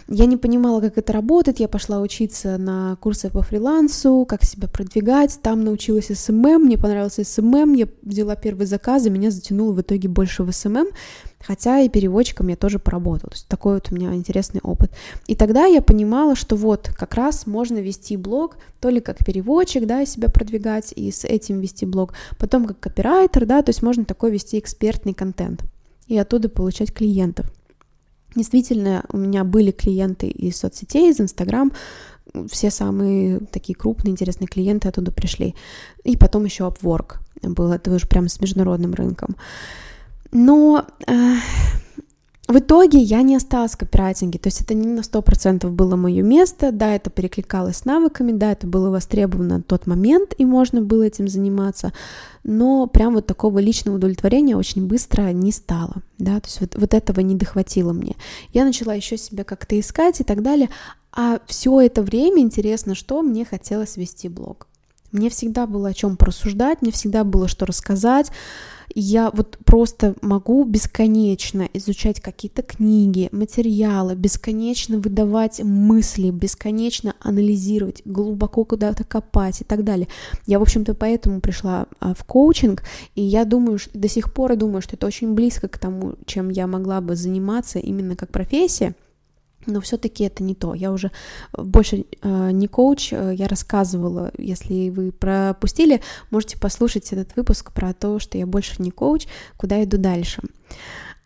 Я 0.08 0.26
не 0.26 0.36
понимала, 0.36 0.80
как 0.80 0.98
это 0.98 1.12
работает, 1.12 1.60
я 1.60 1.68
пошла 1.68 2.00
учиться 2.00 2.58
на 2.58 2.96
курсы 2.96 3.30
по 3.30 3.42
фрилансу, 3.42 4.26
как 4.28 4.42
себя 4.44 4.66
продвигать, 4.66 5.38
там 5.42 5.62
научилась 5.62 6.06
СММ, 6.06 6.64
мне 6.64 6.76
понравился 6.76 7.22
СММ, 7.22 7.74
я 7.74 7.86
взяла 8.02 8.34
первый 8.34 8.66
заказ, 8.66 9.06
и 9.06 9.10
меня 9.10 9.30
затянуло 9.30 9.72
в 9.72 9.80
итоге 9.80 10.08
больше 10.08 10.42
в 10.42 10.50
СММ, 10.50 10.88
хотя 11.40 11.80
и 11.80 11.88
переводчиком 11.88 12.48
я 12.48 12.56
тоже 12.56 12.78
поработала. 12.78 13.30
То 13.30 13.36
есть 13.36 13.48
такой 13.48 13.74
вот 13.74 13.90
у 13.90 13.94
меня 13.94 14.14
интересный 14.14 14.60
опыт. 14.62 14.90
И 15.26 15.34
тогда 15.34 15.66
я 15.66 15.82
понимала, 15.82 16.34
что 16.36 16.56
вот 16.56 16.90
как 16.96 17.14
раз 17.14 17.46
можно 17.46 17.78
вести 17.78 18.16
блог 18.16 18.56
то 18.80 18.90
ли 18.90 19.00
как 19.00 19.24
переводчик, 19.24 19.86
да, 19.86 20.04
себя 20.06 20.28
продвигать 20.28 20.92
и 20.94 21.10
с 21.10 21.24
этим 21.24 21.60
вести 21.60 21.86
блог, 21.86 22.14
потом 22.38 22.66
как 22.66 22.80
копирайтер, 22.80 23.46
да, 23.46 23.62
то 23.62 23.70
есть 23.70 23.82
можно 23.82 24.04
такой 24.04 24.30
вести 24.30 24.58
экспертный 24.58 25.14
контент 25.14 25.64
и 26.06 26.16
оттуда 26.16 26.48
получать 26.48 26.92
клиентов. 26.92 27.46
Действительно, 28.34 29.04
у 29.10 29.16
меня 29.16 29.42
были 29.44 29.70
клиенты 29.70 30.28
из 30.28 30.56
соцсетей, 30.58 31.10
из 31.10 31.20
Инстаграм, 31.20 31.72
все 32.50 32.70
самые 32.70 33.40
такие 33.50 33.74
крупные, 33.74 34.12
интересные 34.12 34.48
клиенты 34.48 34.88
оттуда 34.88 35.12
пришли. 35.12 35.54
И 36.04 36.16
потом 36.16 36.44
еще 36.44 36.64
Upwork 36.64 37.16
был, 37.42 37.72
это 37.72 37.90
уже 37.92 38.06
прямо 38.06 38.28
с 38.28 38.40
международным 38.40 38.94
рынком. 38.94 39.36
Но 40.30 40.86
э, 41.06 41.34
в 42.48 42.56
итоге 42.56 42.98
я 42.98 43.20
не 43.20 43.36
осталась 43.36 43.72
в 43.72 43.76
копирайтинге, 43.76 44.38
то 44.38 44.46
есть 44.46 44.62
это 44.62 44.72
не 44.72 44.86
на 44.86 45.00
100% 45.00 45.68
было 45.68 45.96
мое 45.96 46.22
место, 46.22 46.72
да, 46.72 46.94
это 46.94 47.10
перекликалось 47.10 47.76
с 47.76 47.84
навыками, 47.84 48.32
да, 48.32 48.52
это 48.52 48.66
было 48.66 48.88
востребовано 48.88 49.58
на 49.58 49.62
тот 49.62 49.86
момент, 49.86 50.34
и 50.38 50.46
можно 50.46 50.80
было 50.80 51.02
этим 51.02 51.28
заниматься, 51.28 51.92
но 52.44 52.86
прям 52.86 53.14
вот 53.14 53.26
такого 53.26 53.58
личного 53.58 53.96
удовлетворения 53.96 54.56
очень 54.56 54.86
быстро 54.86 55.30
не 55.32 55.52
стало, 55.52 55.96
да, 56.16 56.40
то 56.40 56.46
есть 56.46 56.60
вот, 56.62 56.74
вот 56.76 56.94
этого 56.94 57.20
не 57.20 57.34
дохватило 57.34 57.92
мне. 57.92 58.16
Я 58.54 58.64
начала 58.64 58.94
еще 58.94 59.18
себя 59.18 59.44
как-то 59.44 59.78
искать 59.78 60.20
и 60.20 60.24
так 60.24 60.42
далее, 60.42 60.70
а 61.12 61.40
все 61.46 61.78
это 61.82 62.02
время 62.02 62.40
интересно, 62.40 62.94
что 62.94 63.20
мне 63.20 63.44
хотелось 63.44 63.98
вести 63.98 64.30
блог. 64.30 64.68
Мне 65.12 65.28
всегда 65.28 65.66
было 65.66 65.88
о 65.88 65.94
чем 65.94 66.16
порассуждать, 66.16 66.80
мне 66.80 66.92
всегда 66.92 67.24
было 67.24 67.46
что 67.46 67.66
рассказать, 67.66 68.30
я 68.94 69.30
вот 69.30 69.58
просто 69.64 70.14
могу 70.22 70.64
бесконечно 70.64 71.68
изучать 71.74 72.20
какие-то 72.20 72.62
книги, 72.62 73.28
материалы, 73.32 74.14
бесконечно 74.14 74.98
выдавать 74.98 75.60
мысли, 75.62 76.30
бесконечно 76.30 77.14
анализировать, 77.20 78.02
глубоко 78.04 78.64
куда-то 78.64 79.04
копать 79.04 79.60
и 79.60 79.64
так 79.64 79.84
далее. 79.84 80.08
Я, 80.46 80.58
в 80.58 80.62
общем-то, 80.62 80.94
поэтому 80.94 81.40
пришла 81.40 81.86
а, 82.00 82.14
в 82.14 82.24
коучинг, 82.24 82.82
и 83.14 83.22
я 83.22 83.44
думаю, 83.44 83.78
что 83.78 83.96
до 83.98 84.08
сих 84.08 84.32
пор 84.32 84.56
думаю, 84.56 84.82
что 84.82 84.96
это 84.96 85.06
очень 85.06 85.34
близко 85.34 85.68
к 85.68 85.78
тому, 85.78 86.14
чем 86.26 86.48
я 86.48 86.66
могла 86.66 87.00
бы 87.00 87.16
заниматься 87.16 87.78
именно 87.78 88.16
как 88.16 88.30
профессия 88.30 88.94
но 89.66 89.80
все-таки 89.80 90.24
это 90.24 90.42
не 90.42 90.54
то. 90.54 90.74
Я 90.74 90.92
уже 90.92 91.10
э, 91.56 91.62
больше 91.62 92.04
э, 92.22 92.50
не 92.52 92.68
коуч, 92.68 93.12
э, 93.12 93.34
я 93.34 93.48
рассказывала, 93.48 94.32
если 94.38 94.90
вы 94.90 95.12
пропустили, 95.12 96.00
можете 96.30 96.58
послушать 96.58 97.12
этот 97.12 97.36
выпуск 97.36 97.72
про 97.72 97.92
то, 97.92 98.18
что 98.18 98.38
я 98.38 98.46
больше 98.46 98.80
не 98.82 98.90
коуч, 98.90 99.26
куда 99.56 99.82
иду 99.82 99.98
дальше. 99.98 100.42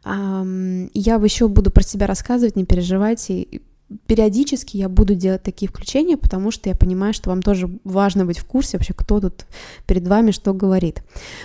Э, 0.05 0.89
я 0.95 1.15
еще 1.17 1.49
буду 1.49 1.71
про 1.71 1.83
себя 1.83 2.07
рассказывать, 2.07 2.57
не 2.57 2.65
переживайте, 2.65 3.61
периодически 4.07 4.77
я 4.77 4.89
буду 4.89 5.15
делать 5.15 5.43
такие 5.43 5.69
включения, 5.69 6.17
потому 6.17 6.51
что 6.51 6.69
я 6.69 6.75
понимаю, 6.75 7.15
что 7.15 7.31
вам 7.31 7.43
тоже 7.43 7.71
важно 7.85 8.25
быть 8.25 8.39
в 8.39 8.45
курсе 8.45 8.77
вообще, 8.77 8.95
кто 8.95 9.21
тут 9.21 9.47
перед 9.87 10.07
вами 10.07 10.31
что 10.31 10.53
говорит. 10.53 11.03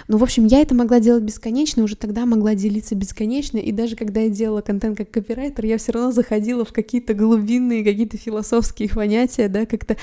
Ну, 0.08 0.18
в 0.18 0.24
общем, 0.24 0.46
я 0.46 0.62
это 0.62 0.76
могла 0.76 1.00
делать 1.00 1.24
бесконечно, 1.24 1.84
уже 1.84 1.96
тогда 1.96 2.26
могла 2.26 2.56
делиться 2.56 2.96
бесконечно, 2.96 3.58
и 3.58 3.72
даже 3.72 3.96
когда 3.96 4.22
я 4.22 4.30
делала 4.30 4.62
контент 4.62 4.98
как 4.98 5.12
копирайтер, 5.12 5.66
я 5.66 5.78
все 5.78 5.92
равно 5.92 6.12
заходила 6.12 6.66
в 6.66 6.74
какие-то 6.74 7.14
глубинные, 7.14 7.84
какие-то 7.84 8.18
философские 8.18 8.90
понятия, 8.90 9.48
да, 9.48 9.66
как-то 9.66 9.98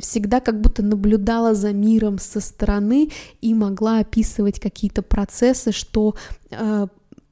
всегда 0.00 0.40
как 0.40 0.60
будто 0.60 0.82
наблюдала 0.82 1.54
за 1.54 1.72
миром 1.72 2.18
со 2.18 2.40
стороны 2.40 3.10
и 3.40 3.54
могла 3.54 3.98
описывать 4.00 4.60
какие-то 4.60 5.02
процессы, 5.02 5.72
что 5.72 6.14
э, 6.50 6.86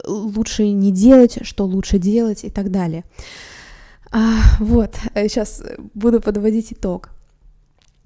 лучше 0.07 0.69
не 0.69 0.93
делать, 0.93 1.39
что 1.43 1.65
лучше 1.65 1.99
делать 1.99 2.45
и 2.45 2.51
так 2.51 2.71
далее. 2.71 3.05
А, 4.11 4.41
вот, 4.59 4.97
сейчас 5.15 5.61
э, 5.61 5.77
буду 5.95 6.21
подводить 6.21 6.73
итог. 6.73 7.11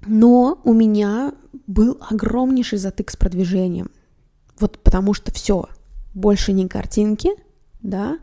Но 0.05 0.59
у 0.63 0.73
меня 0.73 1.33
был 1.67 1.97
огромнейший 2.09 2.77
затык 2.77 3.11
с 3.11 3.15
продвижением. 3.15 3.89
Вот 4.59 4.79
потому 4.79 5.13
что 5.13 5.31
все, 5.31 5.69
больше 6.13 6.53
не 6.53 6.67
картинки, 6.67 7.31
да, 7.81 8.17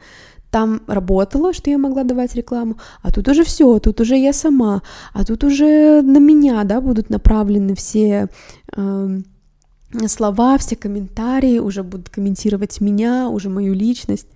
там 0.51 0.83
работало, 0.87 1.53
что 1.53 1.71
я 1.71 1.79
могла 1.79 2.05
давать 2.05 2.35
рекламу, 2.35 2.77
а 3.03 3.13
тут 3.13 3.29
уже 3.29 3.45
все, 3.45 3.79
тут 3.79 4.01
уже 4.01 4.17
я 4.17 4.33
сама, 4.33 4.83
а 5.13 5.25
тут 5.25 5.45
уже 5.45 6.03
на 6.03 6.19
меня, 6.19 6.65
да, 6.65 6.81
будут 6.81 7.09
направлены 7.09 7.75
все 7.75 8.29
э, 8.77 9.21
слова, 10.07 10.59
все 10.59 10.77
комментарии, 10.77 11.59
уже 11.59 11.83
будут 11.83 12.09
комментировать 12.09 12.81
меня, 12.81 13.29
уже 13.29 13.49
мою 13.49 13.75
личность. 13.75 14.29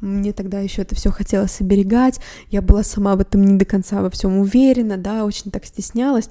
Мне 0.00 0.32
тогда 0.32 0.60
еще 0.60 0.82
это 0.82 0.94
все 0.94 1.10
хотелось 1.10 1.60
оберегать, 1.60 2.20
я 2.50 2.62
была 2.62 2.82
сама 2.82 3.16
в 3.16 3.20
этом 3.20 3.42
не 3.42 3.56
до 3.56 3.64
конца 3.64 4.02
во 4.02 4.10
всем 4.10 4.38
уверена, 4.38 4.96
да, 4.96 5.24
очень 5.24 5.50
так 5.50 5.64
стеснялась. 5.64 6.28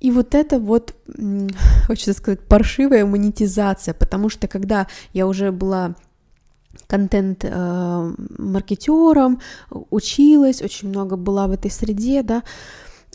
И 0.00 0.10
вот 0.10 0.34
это 0.34 0.58
вот, 0.58 0.94
хочется 1.86 2.12
сказать, 2.14 2.40
паршивая 2.40 3.06
монетизация, 3.06 3.94
потому 3.94 4.28
что 4.28 4.48
когда 4.48 4.86
я 5.12 5.26
уже 5.26 5.52
была 5.52 5.94
контент-маркетером, 6.86 9.40
э, 9.70 9.76
училась, 9.90 10.60
очень 10.60 10.88
много 10.88 11.16
была 11.16 11.46
в 11.46 11.52
этой 11.52 11.70
среде, 11.70 12.22
да, 12.22 12.42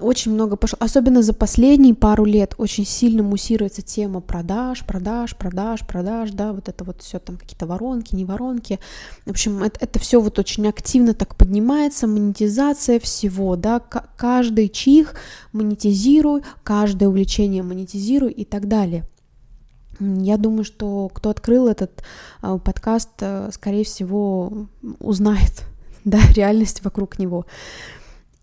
очень 0.02 0.34
много 0.34 0.56
пошло, 0.56 0.78
особенно 0.80 1.22
за 1.22 1.34
последние 1.34 1.94
пару 1.94 2.26
лет 2.26 2.56
очень 2.58 2.86
сильно 2.86 3.24
муссируется 3.24 3.82
тема 3.82 4.22
продаж, 4.22 4.86
продаж, 4.86 5.36
продаж, 5.36 5.86
продаж, 5.86 6.32
да, 6.32 6.54
вот 6.54 6.70
это 6.70 6.84
вот 6.84 7.02
все 7.02 7.20
там 7.20 7.38
какие-то 7.38 7.66
воронки, 7.66 8.16
не 8.16 8.26
воронки. 8.26 8.80
В 9.26 9.32
общем, 9.32 9.64
это, 9.64 9.80
это 9.82 10.00
все 10.00 10.22
вот 10.22 10.40
очень 10.40 10.68
активно 10.68 11.14
так 11.14 11.36
поднимается, 11.36 12.08
монетизация 12.08 13.00
всего, 13.00 13.56
да, 13.56 13.80
каждый 13.80 14.70
чих 14.70 15.16
монетизируй, 15.54 16.44
каждое 16.64 17.10
увлечение 17.10 17.64
монетизируй 17.64 18.32
и 18.32 18.46
так 18.46 18.68
далее. 18.68 19.06
Я 20.00 20.38
думаю, 20.38 20.64
что 20.64 21.10
кто 21.14 21.30
открыл 21.30 21.68
этот 21.68 22.04
э, 22.42 22.58
подкаст, 22.64 23.10
э, 23.20 23.50
скорее 23.52 23.84
всего, 23.84 24.68
узнает 25.00 25.66
да, 26.06 26.20
реальность 26.34 26.84
вокруг 26.84 27.20
него. 27.20 27.46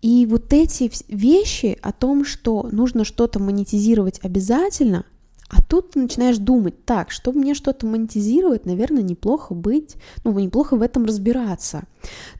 И 0.01 0.25
вот 0.25 0.53
эти 0.53 0.91
вещи 1.07 1.77
о 1.81 1.91
том, 1.91 2.23
что 2.23 2.69
нужно 2.71 3.03
что-то 3.03 3.39
монетизировать 3.39 4.19
обязательно, 4.23 5.05
а 5.49 5.61
тут 5.61 5.91
ты 5.91 6.01
начинаешь 6.01 6.37
думать, 6.37 6.83
так, 6.83 7.09
чтобы 7.09 7.39
мне 7.39 7.53
что-то 7.53 7.85
монетизировать, 7.85 8.65
наверное, 8.65 9.01
неплохо 9.01 9.53
быть, 9.53 9.95
ну, 10.25 10.37
неплохо 10.37 10.75
в 10.75 10.81
этом 10.81 11.05
разбираться. 11.05 11.83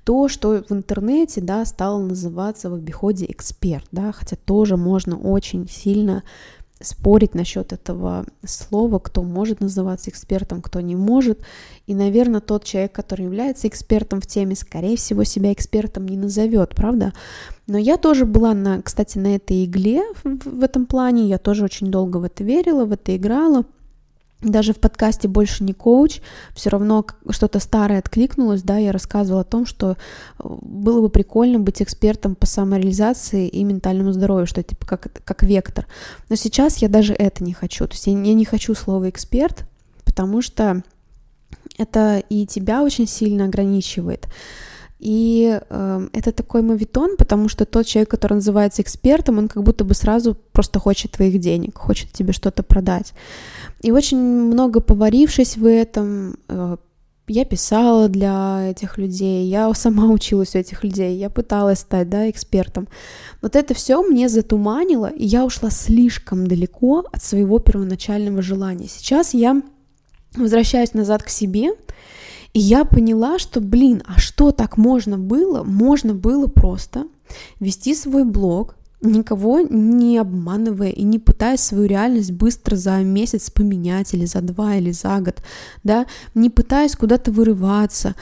То, 0.03 0.27
что 0.27 0.63
в 0.67 0.71
интернете, 0.73 1.39
да, 1.39 1.63
стало 1.63 2.01
называться 2.01 2.69
в 2.69 2.73
обиходе 2.73 3.25
эксперт, 3.29 3.87
да, 3.91 4.11
хотя 4.11 4.35
тоже 4.35 4.75
можно 4.75 5.17
очень 5.17 5.69
сильно 5.69 6.23
спорить 6.81 7.33
насчет 7.35 7.73
этого 7.73 8.25
слова, 8.45 8.99
кто 8.99 9.23
может 9.23 9.61
называться 9.61 10.09
экспертом, 10.09 10.61
кто 10.61 10.81
не 10.81 10.95
может. 10.95 11.39
И, 11.87 11.95
наверное, 11.95 12.41
тот 12.41 12.63
человек, 12.63 12.91
который 12.91 13.25
является 13.25 13.67
экспертом 13.67 14.21
в 14.21 14.27
теме, 14.27 14.55
скорее 14.55 14.97
всего, 14.97 15.23
себя 15.23 15.53
экспертом 15.53 16.07
не 16.07 16.17
назовет, 16.17 16.75
правда? 16.75 17.13
Но 17.65 17.77
я 17.77 17.97
тоже 17.97 18.25
была, 18.25 18.53
на, 18.53 18.81
кстати, 18.81 19.17
на 19.17 19.35
этой 19.35 19.65
игле 19.65 20.03
в, 20.23 20.63
этом 20.63 20.85
плане, 20.85 21.27
я 21.27 21.37
тоже 21.37 21.63
очень 21.63 21.91
долго 21.91 22.17
в 22.17 22.23
это 22.23 22.43
верила, 22.43 22.85
в 22.85 22.91
это 22.91 23.15
играла 23.15 23.65
даже 24.41 24.73
в 24.73 24.77
подкасте 24.77 25.27
«Больше 25.27 25.63
не 25.63 25.73
коуч» 25.73 26.21
все 26.53 26.69
равно 26.69 27.05
что-то 27.29 27.59
старое 27.59 27.99
откликнулось, 27.99 28.61
да, 28.61 28.77
я 28.77 28.91
рассказывала 28.91 29.41
о 29.41 29.45
том, 29.45 29.65
что 29.65 29.91
э, 29.91 29.95
было 30.39 31.01
бы 31.01 31.09
прикольно 31.09 31.59
быть 31.59 31.81
экспертом 31.81 32.35
по 32.35 32.45
самореализации 32.45 33.47
и 33.47 33.63
ментальному 33.63 34.11
здоровью, 34.11 34.45
что 34.45 34.61
это 34.61 34.69
типа 34.69 34.85
как, 34.85 35.23
как 35.23 35.43
вектор. 35.43 35.87
Но 36.29 36.35
сейчас 36.35 36.77
я 36.77 36.87
даже 36.87 37.13
это 37.13 37.43
не 37.43 37.53
хочу, 37.53 37.87
то 37.87 37.93
есть 37.93 38.05
я, 38.05 38.13
не 38.13 38.45
хочу 38.45 38.75
слово 38.75 39.09
«эксперт», 39.09 39.65
потому 40.05 40.41
что 40.43 40.83
это 41.77 42.19
и 42.29 42.45
тебя 42.45 42.83
очень 42.83 43.07
сильно 43.07 43.45
ограничивает. 43.45 44.27
И 44.99 45.59
э, 45.69 46.07
это 46.13 46.31
такой 46.31 46.61
мовитон, 46.61 47.17
потому 47.17 47.49
что 47.49 47.65
тот 47.65 47.85
человек, 47.85 48.09
который 48.09 48.35
называется 48.35 48.81
экспертом, 48.81 49.37
он 49.37 49.47
как 49.47 49.63
будто 49.63 49.83
бы 49.83 49.93
сразу 49.93 50.35
просто 50.51 50.79
хочет 50.79 51.11
твоих 51.11 51.39
денег, 51.39 51.77
хочет 51.77 52.11
тебе 52.11 52.33
что-то 52.33 52.63
продать. 52.63 53.13
И 53.81 53.91
очень 53.91 54.17
много 54.17 54.79
поварившись 54.79 55.57
в 55.57 55.67
этом, 55.67 56.37
э, 56.47 56.77
я 57.27 57.45
писала 57.45 58.07
для 58.07 58.69
этих 58.69 58.97
людей, 58.97 59.47
я 59.47 59.73
сама 59.73 60.05
училась 60.11 60.55
у 60.55 60.59
этих 60.59 60.83
людей, 60.83 61.17
я 61.17 61.29
пыталась 61.29 61.79
стать, 61.79 62.09
да, 62.09 62.29
экспертом. 62.29 62.87
Вот 63.41 63.55
это 63.55 63.73
все 63.73 64.01
мне 64.01 64.29
затуманило, 64.29 65.07
и 65.07 65.25
я 65.25 65.45
ушла 65.45 65.69
слишком 65.69 66.47
далеко 66.47 67.05
от 67.11 67.23
своего 67.23 67.59
первоначального 67.59 68.41
желания. 68.41 68.87
Сейчас 68.87 69.33
я 69.33 69.61
возвращаюсь 70.35 70.93
назад 70.93 71.23
к 71.23 71.29
себе, 71.29 71.71
и 72.53 72.59
я 72.59 72.85
поняла, 72.85 73.37
что, 73.39 73.61
блин, 73.61 74.01
а 74.07 74.19
что 74.19 74.51
так 74.51 74.77
можно 74.77 75.17
было? 75.17 75.63
Можно 75.63 76.13
было 76.13 76.47
просто 76.47 77.07
вести 77.59 77.93
свой 77.93 78.23
блог, 78.23 78.75
никого 79.01 79.59
не 79.59 80.17
обманывая 80.17 80.89
и 80.89 81.03
не 81.03 81.19
пытаясь 81.19 81.61
свою 81.61 81.85
реальность 81.85 82.31
быстро 82.31 82.75
за 82.75 82.97
месяц 83.03 83.49
поменять 83.49 84.13
или 84.13 84.25
за 84.25 84.41
два 84.41 84.75
или 84.75 84.91
за 84.91 85.19
год, 85.19 85.41
да, 85.83 86.05
не 86.33 86.49
пытаясь 86.49 86.95
куда-то 86.95 87.31
вырываться, 87.31 88.15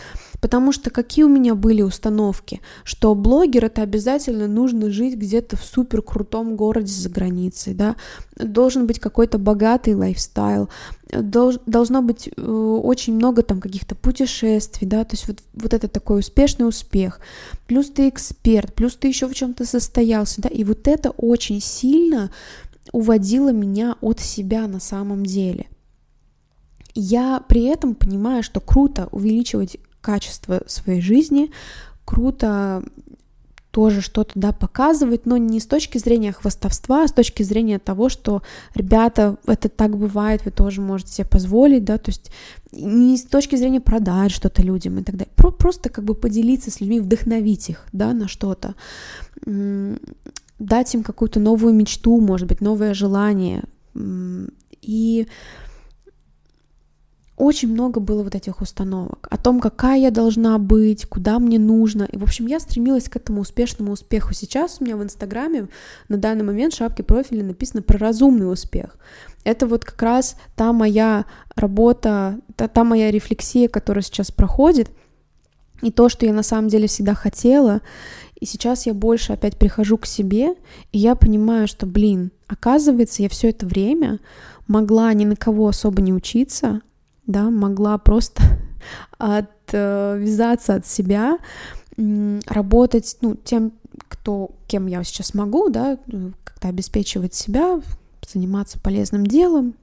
Потому 0.46 0.72
что 0.72 0.92
какие 0.92 1.26
у 1.26 1.28
меня 1.28 1.56
были 1.56 1.82
установки, 1.82 2.62
что 2.84 3.16
блогер 3.16 3.66
это 3.66 3.82
обязательно 3.82 4.48
нужно 4.48 4.92
жить 4.92 5.16
где-то 5.16 5.58
в 5.58 5.64
супер 5.64 6.04
крутом 6.04 6.56
городе 6.56 6.94
за 6.94 7.10
границей, 7.10 7.74
да, 7.74 7.96
должен 8.36 8.86
быть 8.86 9.00
какой-то 9.00 9.40
богатый 9.40 9.96
лайфстайл, 9.96 10.70
долж, 11.12 11.56
должно 11.66 12.04
быть 12.04 12.28
э, 12.28 12.42
очень 12.44 13.16
много 13.16 13.42
там 13.42 13.60
каких-то 13.60 13.96
путешествий, 13.96 14.88
да, 14.88 15.04
то 15.04 15.16
есть 15.16 15.28
вот, 15.28 15.42
вот 15.56 15.74
это 15.74 15.88
такой 15.88 16.20
успешный 16.20 16.68
успех, 16.68 17.22
плюс 17.66 17.90
ты 17.90 18.08
эксперт, 18.08 18.72
плюс 18.76 18.96
ты 18.96 19.08
еще 19.08 19.28
в 19.28 19.34
чем-то 19.34 19.66
состоялся, 19.66 20.44
да, 20.44 20.50
и 20.50 20.64
вот 20.64 20.88
это 20.88 21.10
очень 21.10 21.60
сильно 21.60 22.30
уводило 22.92 23.52
меня 23.52 23.96
от 24.00 24.20
себя 24.20 24.68
на 24.68 24.80
самом 24.80 25.26
деле. 25.26 25.66
Я 26.94 27.44
при 27.50 27.64
этом 27.64 27.96
понимаю, 27.96 28.44
что 28.44 28.60
круто 28.60 29.10
увеличивать 29.12 29.78
качество 30.06 30.62
своей 30.68 31.02
жизни, 31.02 31.50
круто 32.06 32.84
тоже 33.72 34.02
что-то, 34.02 34.32
да, 34.36 34.52
показывать, 34.54 35.26
но 35.26 35.36
не 35.38 35.60
с 35.60 35.66
точки 35.66 35.98
зрения 35.98 36.32
хвастовства, 36.32 37.04
а 37.04 37.08
с 37.08 37.12
точки 37.12 37.44
зрения 37.44 37.80
того, 37.80 38.08
что, 38.08 38.42
ребята, 38.76 39.36
это 39.48 39.68
так 39.68 39.98
бывает, 39.98 40.46
вы 40.46 40.52
тоже 40.52 40.80
можете 40.80 41.12
себе 41.12 41.28
позволить, 41.28 41.84
да, 41.84 41.98
то 41.98 42.12
есть 42.12 42.32
не 42.72 43.18
с 43.18 43.24
точки 43.24 43.58
зрения 43.58 43.82
продать 43.82 44.32
что-то 44.32 44.62
людям 44.62 45.00
и 45.00 45.04
так 45.04 45.16
далее, 45.18 45.34
Про 45.36 45.52
просто 45.52 45.90
как 45.90 46.06
бы 46.06 46.16
поделиться 46.16 46.72
с 46.72 46.80
людьми, 46.80 47.02
вдохновить 47.02 47.70
их, 47.70 47.86
да, 47.92 48.14
на 48.14 48.28
что-то, 48.28 48.76
дать 50.60 50.96
им 50.96 51.04
какую-то 51.04 51.40
новую 51.40 51.74
мечту, 51.74 52.22
может 52.22 52.48
быть, 52.48 52.62
новое 52.62 52.94
желание, 52.94 53.64
и 54.82 55.28
очень 57.38 57.70
много 57.70 58.00
было 58.00 58.24
вот 58.24 58.34
этих 58.34 58.62
установок 58.62 59.28
о 59.30 59.38
том, 59.38 59.60
какая 59.60 60.00
я 60.00 60.12
должна 60.12 60.58
быть, 60.58 61.06
куда 61.06 61.38
мне 61.40 61.60
нужно. 61.60 62.04
И, 62.04 62.18
в 62.18 62.24
общем, 62.24 62.48
я 62.48 62.60
стремилась 62.62 63.10
к 63.10 63.18
этому 63.18 63.42
успешному 63.42 63.92
успеху. 63.92 64.34
Сейчас 64.34 64.78
у 64.80 64.86
меня 64.86 64.96
в 64.96 65.04
Инстаграме 65.04 65.68
на 66.08 66.18
данный 66.18 66.44
момент 66.44 66.74
в 66.74 66.78
шапке 66.78 67.04
профиля 67.04 67.44
написано 67.44 67.82
про 67.82 67.98
разумный 67.98 68.52
успех. 68.52 68.98
Это 69.44 69.68
вот 69.68 69.84
как 69.84 70.02
раз 70.02 70.38
та 70.56 70.72
моя 70.72 71.26
работа, 71.56 72.40
та, 72.56 72.70
та 72.70 72.84
моя 72.86 73.12
рефлексия, 73.12 73.68
которая 73.68 74.04
сейчас 74.04 74.32
проходит, 74.32 74.90
и 75.82 75.92
то, 75.92 76.08
что 76.08 76.26
я 76.26 76.34
на 76.34 76.44
самом 76.44 76.70
деле 76.70 76.88
всегда 76.88 77.14
хотела. 77.16 77.82
И 78.40 78.46
сейчас 78.46 78.86
я 78.86 78.94
больше 78.94 79.34
опять 79.34 79.58
прихожу 79.58 79.98
к 79.98 80.06
себе, 80.06 80.56
и 80.94 80.98
я 80.98 81.16
понимаю, 81.16 81.68
что, 81.68 81.86
блин, 81.86 82.32
оказывается, 82.48 83.24
я 83.24 83.30
все 83.30 83.50
это 83.50 83.66
время 83.66 84.20
могла 84.68 85.14
ни 85.14 85.26
на 85.26 85.36
кого 85.36 85.68
особо 85.68 86.02
не 86.02 86.14
учиться, 86.14 86.82
да, 87.28 87.50
могла 87.50 87.98
просто 87.98 88.44
отвязаться 89.18 90.76
от 90.76 90.86
себя, 90.86 91.38
работать, 91.98 93.18
ну, 93.22 93.36
тем, 93.36 93.74
кто, 94.10 94.52
кем 94.68 94.88
я 94.88 95.04
сейчас 95.04 95.34
могу, 95.34 95.70
да, 95.70 95.98
как-то 96.44 96.68
обеспечивать 96.68 97.34
себя, 97.34 97.82
заниматься 98.28 98.80
полезным 98.80 99.26
делом, 99.26 99.76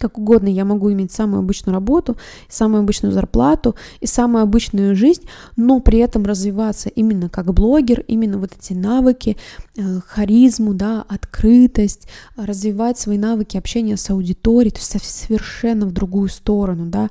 как 0.00 0.18
угодно 0.18 0.48
я 0.48 0.64
могу 0.64 0.90
иметь 0.92 1.12
самую 1.12 1.40
обычную 1.40 1.74
работу, 1.74 2.16
самую 2.48 2.80
обычную 2.80 3.12
зарплату 3.12 3.76
и 4.00 4.06
самую 4.06 4.42
обычную 4.42 4.96
жизнь, 4.96 5.24
но 5.56 5.80
при 5.80 5.98
этом 5.98 6.24
развиваться 6.24 6.88
именно 6.88 7.28
как 7.28 7.52
блогер, 7.52 8.04
именно 8.08 8.38
вот 8.38 8.52
эти 8.58 8.72
навыки, 8.72 9.36
э, 9.76 10.00
харизму, 10.06 10.74
да, 10.74 11.04
открытость, 11.08 12.08
развивать 12.36 12.98
свои 12.98 13.18
навыки 13.18 13.56
общения 13.56 13.96
с 13.96 14.10
аудиторией, 14.10 14.72
то 14.72 14.80
есть 14.80 15.04
совершенно 15.04 15.86
в 15.86 15.92
другую 15.92 16.28
сторону, 16.28 16.86
да, 16.86 17.08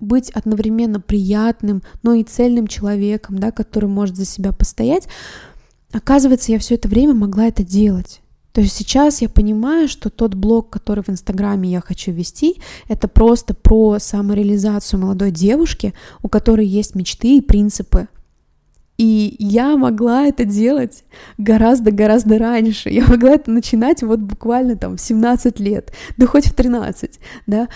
быть 0.00 0.30
одновременно 0.30 1.00
приятным, 1.00 1.82
но 2.02 2.14
и 2.14 2.24
цельным 2.24 2.66
человеком, 2.66 3.38
да, 3.38 3.52
который 3.52 3.88
может 3.88 4.16
за 4.16 4.24
себя 4.24 4.52
постоять. 4.52 5.06
Оказывается, 5.92 6.50
я 6.50 6.58
все 6.58 6.74
это 6.74 6.88
время 6.88 7.14
могла 7.14 7.46
это 7.46 7.62
делать. 7.62 8.20
То 8.54 8.60
есть 8.60 8.76
сейчас 8.76 9.20
я 9.20 9.28
понимаю, 9.28 9.88
что 9.88 10.10
тот 10.10 10.34
блог, 10.34 10.70
который 10.70 11.02
в 11.02 11.08
Инстаграме 11.08 11.68
я 11.70 11.80
хочу 11.80 12.12
вести, 12.12 12.60
это 12.88 13.08
просто 13.08 13.52
про 13.52 13.98
самореализацию 13.98 15.00
молодой 15.00 15.32
девушки, 15.32 15.92
у 16.22 16.28
которой 16.28 16.64
есть 16.64 16.94
мечты 16.94 17.38
и 17.38 17.40
принципы. 17.40 18.06
И 18.96 19.34
я 19.40 19.76
могла 19.76 20.26
это 20.26 20.44
делать 20.44 21.02
гораздо-гораздо 21.36 22.38
раньше. 22.38 22.90
Я 22.90 23.04
могла 23.08 23.32
это 23.32 23.50
начинать 23.50 24.04
вот 24.04 24.20
буквально 24.20 24.76
там 24.76 24.98
в 24.98 25.00
17 25.00 25.58
лет, 25.58 25.92
да 26.16 26.28
хоть 26.28 26.46
в 26.46 26.54
13, 26.54 27.18
да. 27.48 27.68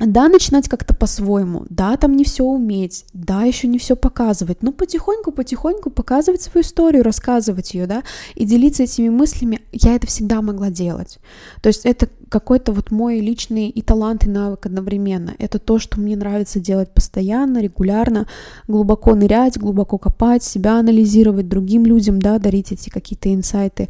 Да, 0.00 0.28
начинать 0.28 0.68
как-то 0.68 0.92
по-своему, 0.92 1.66
да, 1.70 1.96
там 1.96 2.16
не 2.16 2.24
все 2.24 2.44
уметь, 2.44 3.06
да, 3.12 3.44
еще 3.44 3.68
не 3.68 3.78
все 3.78 3.94
показывать, 3.94 4.60
но 4.62 4.72
потихоньку, 4.72 5.30
потихоньку 5.30 5.90
показывать 5.90 6.42
свою 6.42 6.64
историю, 6.64 7.04
рассказывать 7.04 7.74
ее, 7.74 7.86
да, 7.86 8.02
и 8.34 8.44
делиться 8.44 8.82
этими 8.82 9.08
мыслями, 9.08 9.60
я 9.70 9.94
это 9.94 10.08
всегда 10.08 10.42
могла 10.42 10.70
делать. 10.70 11.18
То 11.62 11.68
есть 11.68 11.86
это 11.86 12.08
какой-то 12.28 12.72
вот 12.72 12.90
мой 12.90 13.20
личный 13.20 13.68
и 13.68 13.82
талант, 13.82 14.26
и 14.26 14.30
навык 14.30 14.66
одновременно. 14.66 15.34
Это 15.38 15.60
то, 15.60 15.78
что 15.78 16.00
мне 16.00 16.16
нравится 16.16 16.58
делать 16.58 16.90
постоянно, 16.92 17.58
регулярно, 17.58 18.26
глубоко 18.66 19.14
нырять, 19.14 19.56
глубоко 19.56 19.98
копать, 19.98 20.42
себя 20.42 20.80
анализировать, 20.80 21.48
другим 21.48 21.86
людям, 21.86 22.20
да, 22.20 22.40
дарить 22.40 22.72
эти 22.72 22.90
какие-то 22.90 23.32
инсайты, 23.32 23.88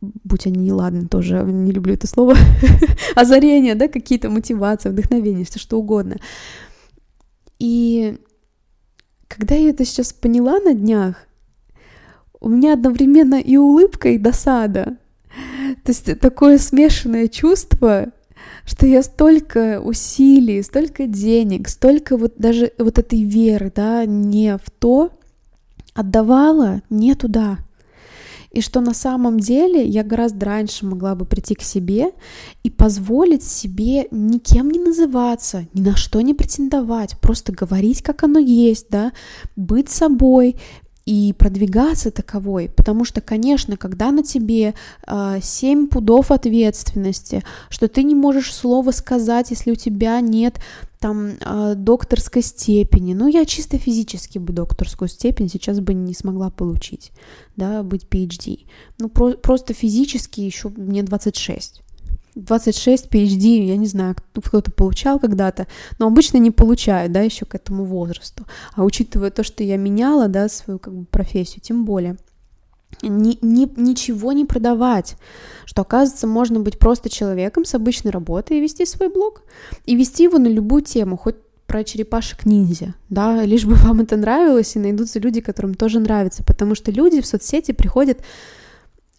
будь 0.00 0.46
они 0.46 0.58
неладны, 0.60 1.08
тоже 1.08 1.42
не 1.42 1.72
люблю 1.72 1.94
это 1.94 2.06
слово, 2.06 2.36
озарения, 3.14 3.74
да, 3.74 3.88
какие-то 3.88 4.30
мотивации, 4.30 4.90
вдохновения, 4.90 5.44
все 5.44 5.58
что 5.58 5.78
угодно. 5.78 6.16
И 7.58 8.18
когда 9.28 9.54
я 9.54 9.70
это 9.70 9.84
сейчас 9.84 10.12
поняла 10.12 10.58
на 10.60 10.74
днях, 10.74 11.26
у 12.40 12.48
меня 12.48 12.74
одновременно 12.74 13.40
и 13.40 13.56
улыбка, 13.56 14.10
и 14.10 14.18
досада. 14.18 14.98
То 15.84 15.92
есть 15.92 16.20
такое 16.20 16.58
смешанное 16.58 17.28
чувство, 17.28 18.12
что 18.64 18.86
я 18.86 19.02
столько 19.02 19.80
усилий, 19.80 20.62
столько 20.62 21.06
денег, 21.06 21.68
столько 21.68 22.16
вот 22.16 22.34
даже 22.36 22.72
вот 22.78 22.98
этой 22.98 23.22
веры, 23.22 23.72
да, 23.74 24.04
не 24.04 24.56
в 24.56 24.70
то 24.70 25.12
отдавала 25.94 26.82
не 26.90 27.14
туда 27.14 27.58
и 28.56 28.62
что 28.62 28.80
на 28.80 28.94
самом 28.94 29.38
деле 29.38 29.86
я 29.86 30.02
гораздо 30.02 30.46
раньше 30.46 30.86
могла 30.86 31.14
бы 31.14 31.26
прийти 31.26 31.54
к 31.54 31.60
себе 31.60 32.12
и 32.62 32.70
позволить 32.70 33.42
себе 33.42 34.08
никем 34.10 34.70
не 34.70 34.78
называться, 34.78 35.66
ни 35.74 35.82
на 35.82 35.94
что 35.94 36.22
не 36.22 36.32
претендовать, 36.32 37.20
просто 37.20 37.52
говорить, 37.52 38.00
как 38.00 38.22
оно 38.22 38.38
есть, 38.38 38.86
да, 38.88 39.12
быть 39.56 39.90
собой, 39.90 40.56
и 41.04 41.32
продвигаться 41.38 42.10
таковой, 42.10 42.68
потому 42.68 43.04
что, 43.04 43.20
конечно, 43.20 43.76
когда 43.76 44.10
на 44.10 44.24
тебе 44.24 44.74
э, 45.06 45.38
7 45.40 45.86
пудов 45.86 46.32
ответственности, 46.32 47.44
что 47.68 47.86
ты 47.86 48.02
не 48.02 48.16
можешь 48.16 48.52
слова 48.52 48.90
сказать, 48.90 49.50
если 49.50 49.70
у 49.70 49.76
тебя 49.76 50.18
нет 50.20 50.56
там 51.06 51.36
э, 51.40 51.74
докторской 51.76 52.42
степени, 52.42 53.14
ну 53.14 53.28
я 53.28 53.44
чисто 53.44 53.78
физически 53.78 54.38
бы 54.38 54.52
докторскую 54.52 55.08
степень 55.08 55.48
сейчас 55.48 55.78
бы 55.78 55.94
не 55.94 56.14
смогла 56.14 56.50
получить, 56.50 57.12
да, 57.54 57.84
быть 57.84 58.08
PhD, 58.10 58.66
ну 58.98 59.08
про 59.08 59.34
просто 59.34 59.72
физически 59.72 60.40
еще 60.40 60.68
мне 60.70 61.04
26, 61.04 61.82
26 62.34 63.06
PhD, 63.06 63.66
я 63.66 63.76
не 63.76 63.86
знаю, 63.86 64.16
кто-то 64.34 64.72
получал 64.72 65.20
когда-то, 65.20 65.68
но 66.00 66.08
обычно 66.08 66.38
не 66.38 66.50
получают, 66.50 67.12
да, 67.12 67.20
еще 67.20 67.46
к 67.46 67.54
этому 67.54 67.84
возрасту. 67.84 68.44
А 68.74 68.82
учитывая 68.82 69.30
то, 69.30 69.44
что 69.44 69.62
я 69.62 69.76
меняла, 69.76 70.26
да, 70.26 70.48
свою 70.48 70.80
как 70.80 70.92
бы 70.92 71.04
профессию, 71.04 71.60
тем 71.62 71.84
более. 71.84 72.16
Ни, 73.02 73.38
ни, 73.42 73.70
ничего 73.76 74.32
не 74.32 74.44
продавать, 74.44 75.16
что 75.66 75.82
оказывается 75.82 76.26
можно 76.26 76.60
быть 76.60 76.78
просто 76.78 77.10
человеком 77.10 77.64
с 77.64 77.74
обычной 77.74 78.10
работой 78.10 78.56
и 78.56 78.60
вести 78.60 78.86
свой 78.86 79.10
блог, 79.10 79.42
и 79.84 79.96
вести 79.96 80.22
его 80.22 80.38
на 80.38 80.46
любую 80.46 80.82
тему, 80.82 81.16
хоть 81.16 81.36
про 81.66 81.84
черепашек 81.84 82.46
ниндзя, 82.46 82.94
да, 83.10 83.44
лишь 83.44 83.64
бы 83.64 83.74
вам 83.74 84.00
это 84.00 84.16
нравилось, 84.16 84.76
и 84.76 84.78
найдутся 84.78 85.18
люди, 85.18 85.40
которым 85.40 85.74
тоже 85.74 85.98
нравится, 85.98 86.44
потому 86.44 86.74
что 86.74 86.90
люди 86.90 87.20
в 87.20 87.26
соцсети 87.26 87.72
приходят 87.72 88.20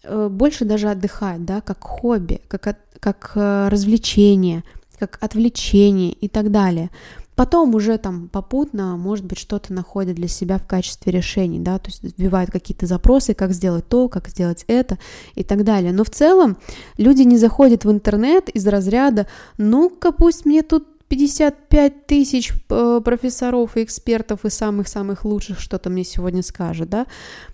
э, 0.02 0.28
больше 0.28 0.64
даже 0.64 0.88
отдыхать, 0.88 1.44
да, 1.44 1.60
как 1.60 1.84
хобби, 1.84 2.40
как 2.48 2.66
от, 2.66 2.78
как 3.00 3.32
э, 3.34 3.68
развлечение, 3.68 4.64
как 4.98 5.18
отвлечение 5.20 6.12
и 6.12 6.28
так 6.28 6.50
далее. 6.50 6.90
Потом 7.38 7.72
уже 7.76 7.98
там 7.98 8.28
попутно, 8.28 8.96
может 8.96 9.24
быть, 9.24 9.38
что-то 9.38 9.72
находят 9.72 10.16
для 10.16 10.26
себя 10.26 10.58
в 10.58 10.66
качестве 10.66 11.12
решений, 11.12 11.60
да, 11.60 11.78
то 11.78 11.88
есть 11.88 12.02
вбивают 12.02 12.50
какие-то 12.50 12.86
запросы, 12.86 13.32
как 13.32 13.52
сделать 13.52 13.86
то, 13.86 14.08
как 14.08 14.26
сделать 14.26 14.64
это 14.66 14.98
и 15.36 15.44
так 15.44 15.62
далее. 15.62 15.92
Но 15.92 16.02
в 16.02 16.10
целом 16.10 16.56
люди 16.96 17.22
не 17.22 17.38
заходят 17.38 17.84
в 17.84 17.92
интернет 17.92 18.48
из 18.48 18.66
разряда 18.66 19.28
«ну-ка, 19.56 20.10
пусть 20.10 20.46
мне 20.46 20.64
тут 20.64 20.88
55 21.06 22.08
тысяч 22.08 22.52
э, 22.70 23.00
профессоров 23.04 23.76
и 23.76 23.84
экспертов 23.84 24.44
и 24.44 24.50
самых-самых 24.50 25.24
лучших 25.24 25.60
что-то 25.60 25.90
мне 25.90 26.02
сегодня 26.02 26.42
скажет, 26.42 26.90
да. 26.90 27.04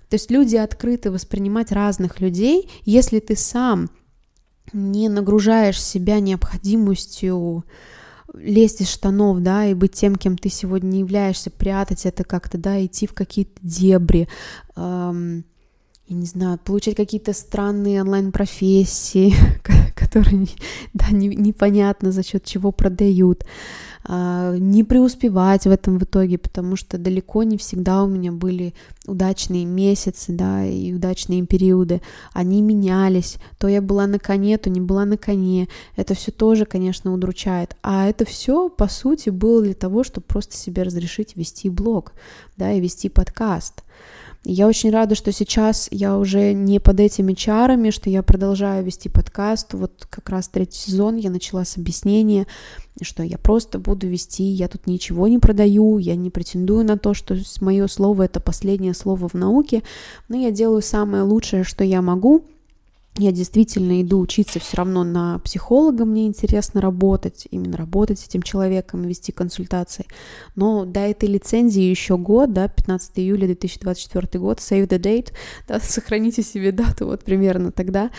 То 0.08 0.14
есть 0.14 0.30
люди 0.30 0.56
открыты 0.56 1.10
воспринимать 1.10 1.72
разных 1.72 2.20
людей, 2.20 2.70
если 2.86 3.20
ты 3.20 3.36
сам 3.36 3.90
не 4.72 5.10
нагружаешь 5.10 5.82
себя 5.82 6.20
необходимостью 6.20 7.66
лезть 8.36 8.80
из 8.80 8.90
штанов, 8.90 9.40
да, 9.40 9.66
и 9.66 9.74
быть 9.74 9.92
тем, 9.92 10.16
кем 10.16 10.36
ты 10.36 10.48
сегодня 10.48 10.88
не 10.88 10.98
являешься, 11.00 11.50
прятать 11.50 12.06
это 12.06 12.24
как-то, 12.24 12.58
да, 12.58 12.84
идти 12.84 13.06
в 13.06 13.14
какие-то 13.14 13.60
дебри, 13.62 14.28
эм, 14.76 15.44
я 16.06 16.16
не 16.16 16.26
знаю, 16.26 16.58
получать 16.58 16.96
какие-то 16.96 17.32
странные 17.32 18.02
онлайн-профессии, 18.02 19.34
которые, 19.94 20.46
да, 20.94 21.10
не, 21.10 21.28
непонятно 21.28 22.12
за 22.12 22.22
счет 22.22 22.44
чего 22.44 22.72
продают. 22.72 23.44
А, 24.06 24.54
не 24.56 24.84
преуспевать 24.84 25.64
в 25.64 25.70
этом 25.70 25.98
в 25.98 26.04
итоге, 26.04 26.36
потому 26.36 26.76
что 26.76 26.98
далеко 26.98 27.42
не 27.42 27.56
всегда 27.56 28.02
у 28.02 28.06
меня 28.06 28.32
были 28.32 28.74
удачные 29.06 29.64
месяцы, 29.64 30.32
да, 30.32 30.64
и 30.66 30.92
удачные 30.92 31.46
периоды. 31.46 32.02
Они 32.32 32.60
менялись. 32.60 33.38
То 33.58 33.66
я 33.66 33.80
была 33.80 34.06
на 34.06 34.18
коне, 34.18 34.58
то 34.58 34.68
не 34.68 34.80
была 34.80 35.06
на 35.06 35.16
коне. 35.16 35.68
Это 35.96 36.14
все 36.14 36.32
тоже, 36.32 36.66
конечно, 36.66 37.14
удручает. 37.14 37.76
А 37.82 38.06
это 38.06 38.26
все, 38.26 38.68
по 38.68 38.88
сути, 38.88 39.30
было 39.30 39.62
для 39.62 39.74
того, 39.74 40.04
чтобы 40.04 40.26
просто 40.26 40.54
себе 40.54 40.82
разрешить 40.82 41.36
вести 41.36 41.70
блог, 41.70 42.12
да, 42.58 42.72
и 42.72 42.80
вести 42.80 43.08
подкаст. 43.08 43.84
Я 44.46 44.68
очень 44.68 44.90
рада, 44.90 45.14
что 45.14 45.32
сейчас 45.32 45.88
я 45.90 46.18
уже 46.18 46.52
не 46.52 46.78
под 46.78 47.00
этими 47.00 47.32
чарами, 47.32 47.88
что 47.88 48.10
я 48.10 48.22
продолжаю 48.22 48.84
вести 48.84 49.08
подкаст. 49.08 49.72
Вот 49.72 50.06
как 50.10 50.28
раз 50.28 50.48
третий 50.48 50.78
сезон 50.78 51.16
я 51.16 51.30
начала 51.30 51.64
с 51.64 51.78
объяснения, 51.78 52.46
что 53.00 53.22
я 53.22 53.38
просто 53.38 53.78
буду 53.78 54.06
вести, 54.06 54.44
я 54.44 54.68
тут 54.68 54.86
ничего 54.86 55.28
не 55.28 55.38
продаю, 55.38 55.96
я 55.96 56.14
не 56.14 56.28
претендую 56.28 56.84
на 56.84 56.98
то, 56.98 57.14
что 57.14 57.36
мое 57.62 57.86
слово 57.86 58.24
это 58.24 58.38
последнее 58.38 58.92
слово 58.92 59.30
в 59.30 59.34
науке, 59.34 59.82
но 60.28 60.36
я 60.36 60.50
делаю 60.50 60.82
самое 60.82 61.22
лучшее, 61.22 61.64
что 61.64 61.82
я 61.82 62.02
могу, 62.02 62.44
я 63.16 63.30
действительно 63.30 64.02
иду 64.02 64.18
учиться 64.18 64.58
все 64.58 64.78
равно 64.78 65.04
на 65.04 65.38
психолога, 65.38 66.04
мне 66.04 66.26
интересно 66.26 66.80
работать, 66.80 67.46
именно 67.50 67.76
работать 67.76 68.18
с 68.18 68.26
этим 68.26 68.42
человеком 68.42 69.02
вести 69.02 69.30
консультации. 69.30 70.06
Но 70.56 70.84
до 70.84 71.00
этой 71.00 71.28
лицензии 71.28 71.82
еще 71.82 72.16
год, 72.16 72.52
да, 72.52 72.66
15 72.66 73.12
июля 73.20 73.46
2024 73.46 74.40
год, 74.40 74.58
save 74.58 74.88
the 74.88 74.98
date, 74.98 75.32
да, 75.68 75.78
сохраните 75.78 76.42
себе 76.42 76.72
дату 76.72 77.06
вот 77.06 77.24
примерно 77.24 77.70
тогда, 77.70 78.10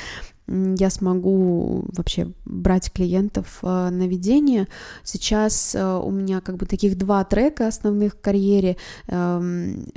я 0.47 0.89
смогу 0.91 1.85
вообще 1.87 2.31
брать 2.45 2.91
клиентов 2.91 3.59
э, 3.63 3.89
на 3.89 4.07
ведение. 4.07 4.67
Сейчас 5.03 5.73
э, 5.73 5.83
у 5.83 6.11
меня 6.11 6.39
как 6.39 6.57
бы 6.57 6.67
таких 6.67 6.99
два 6.99 7.23
трека 7.23 7.67
основных 7.67 8.13
в 8.13 8.21
карьере. 8.21 8.77
Эм, 9.07 9.87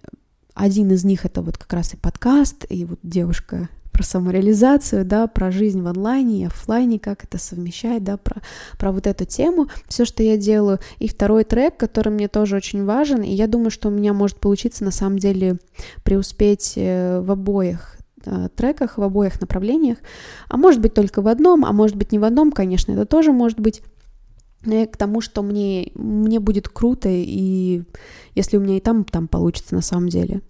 один 0.54 0.90
из 0.90 1.04
них 1.04 1.26
это 1.26 1.42
вот 1.42 1.58
как 1.58 1.70
раз 1.74 1.92
и 1.92 1.98
подкаст, 1.98 2.64
и 2.70 2.86
вот 2.86 2.98
девушка 3.02 3.68
про 3.98 4.04
самореализацию, 4.04 5.04
да, 5.04 5.26
про 5.26 5.50
жизнь 5.50 5.82
в 5.82 5.88
онлайне 5.88 6.42
и 6.42 6.44
офлайне, 6.44 7.00
как 7.00 7.24
это 7.24 7.36
совмещать, 7.36 8.04
да, 8.04 8.16
про, 8.16 8.42
про 8.78 8.92
вот 8.92 9.08
эту 9.08 9.24
тему, 9.24 9.66
все, 9.88 10.04
что 10.04 10.22
я 10.22 10.36
делаю. 10.36 10.78
И 11.00 11.08
второй 11.08 11.42
трек, 11.42 11.76
который 11.76 12.12
мне 12.12 12.28
тоже 12.28 12.54
очень 12.54 12.84
важен, 12.84 13.22
и 13.22 13.34
я 13.34 13.48
думаю, 13.48 13.72
что 13.72 13.88
у 13.88 13.90
меня 13.90 14.12
может 14.12 14.38
получиться 14.38 14.84
на 14.84 14.92
самом 14.92 15.18
деле 15.18 15.58
преуспеть 16.04 16.74
э, 16.76 17.20
в 17.20 17.32
обоих 17.32 17.98
э, 18.24 18.50
треках, 18.54 18.98
в 18.98 19.02
обоих 19.02 19.40
направлениях, 19.40 19.98
а 20.48 20.56
может 20.56 20.80
быть 20.80 20.94
только 20.94 21.20
в 21.20 21.26
одном, 21.26 21.64
а 21.64 21.72
может 21.72 21.96
быть 21.96 22.12
не 22.12 22.20
в 22.20 22.24
одном, 22.24 22.52
конечно, 22.52 22.92
это 22.92 23.04
тоже 23.04 23.32
может 23.32 23.58
быть 23.58 23.82
к 24.62 24.96
тому, 24.96 25.20
что 25.20 25.42
мне, 25.42 25.90
мне 25.96 26.38
будет 26.38 26.68
круто, 26.68 27.08
и 27.10 27.82
если 28.36 28.58
у 28.58 28.60
меня 28.60 28.76
и 28.76 28.80
там, 28.80 29.02
там 29.02 29.26
получится 29.26 29.74
на 29.74 29.82
самом 29.82 30.08
деле. 30.08 30.40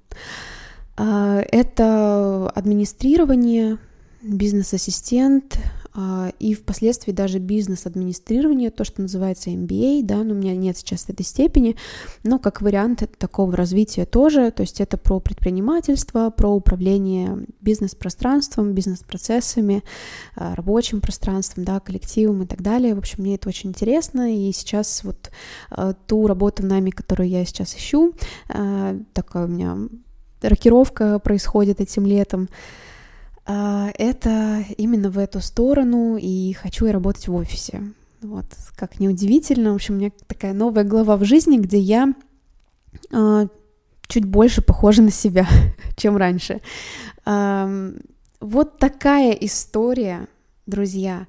А, 0.98 1.40
это 1.52 2.50
администрирование, 2.50 3.78
бизнес-ассистент 4.20 5.58
а, 5.94 6.32
и 6.40 6.54
впоследствии 6.54 7.12
даже 7.12 7.38
бизнес-администрирование, 7.38 8.72
то, 8.72 8.82
что 8.82 9.02
называется 9.02 9.50
MBA, 9.50 10.02
да, 10.02 10.24
но 10.24 10.34
у 10.34 10.36
меня 10.36 10.56
нет 10.56 10.76
сейчас 10.76 11.08
этой 11.08 11.24
степени, 11.24 11.76
но 12.24 12.40
как 12.40 12.62
вариант 12.62 13.08
такого 13.16 13.56
развития 13.56 14.06
тоже, 14.06 14.50
то 14.50 14.62
есть 14.62 14.80
это 14.80 14.98
про 14.98 15.20
предпринимательство, 15.20 16.30
про 16.30 16.48
управление 16.48 17.46
бизнес-пространством, 17.60 18.72
бизнес-процессами, 18.72 19.84
а, 20.34 20.56
рабочим 20.56 21.00
пространством, 21.00 21.64
да, 21.64 21.78
коллективом 21.78 22.42
и 22.42 22.46
так 22.46 22.60
далее. 22.60 22.96
В 22.96 22.98
общем, 22.98 23.22
мне 23.22 23.36
это 23.36 23.48
очень 23.50 23.70
интересно, 23.70 24.34
и 24.34 24.50
сейчас 24.50 25.04
вот 25.04 25.30
ту 26.08 26.26
работу 26.26 26.64
в 26.64 26.66
нами, 26.66 26.90
которую 26.90 27.28
я 27.28 27.44
сейчас 27.44 27.76
ищу, 27.76 28.14
такая 29.14 29.44
у 29.44 29.48
меня 29.48 29.78
рокировка 30.42 31.18
происходит 31.18 31.80
этим 31.80 32.06
летом. 32.06 32.48
А, 33.46 33.90
это 33.98 34.64
именно 34.76 35.10
в 35.10 35.18
эту 35.18 35.40
сторону, 35.40 36.16
и 36.16 36.52
хочу 36.52 36.86
я 36.86 36.92
работать 36.92 37.28
в 37.28 37.34
офисе. 37.34 37.82
Вот, 38.20 38.46
как 38.76 39.00
неудивительно, 39.00 39.72
в 39.72 39.76
общем, 39.76 39.94
у 39.94 39.98
меня 39.98 40.10
такая 40.26 40.52
новая 40.52 40.84
глава 40.84 41.16
в 41.16 41.24
жизни, 41.24 41.56
где 41.56 41.78
я 41.78 42.14
э, 43.12 43.46
чуть 44.08 44.24
больше 44.24 44.60
похожа 44.60 45.02
на 45.02 45.10
себя, 45.10 45.46
чем 45.96 46.16
раньше. 46.16 46.60
Вот 48.40 48.78
такая 48.78 49.32
история, 49.32 50.28
друзья. 50.66 51.26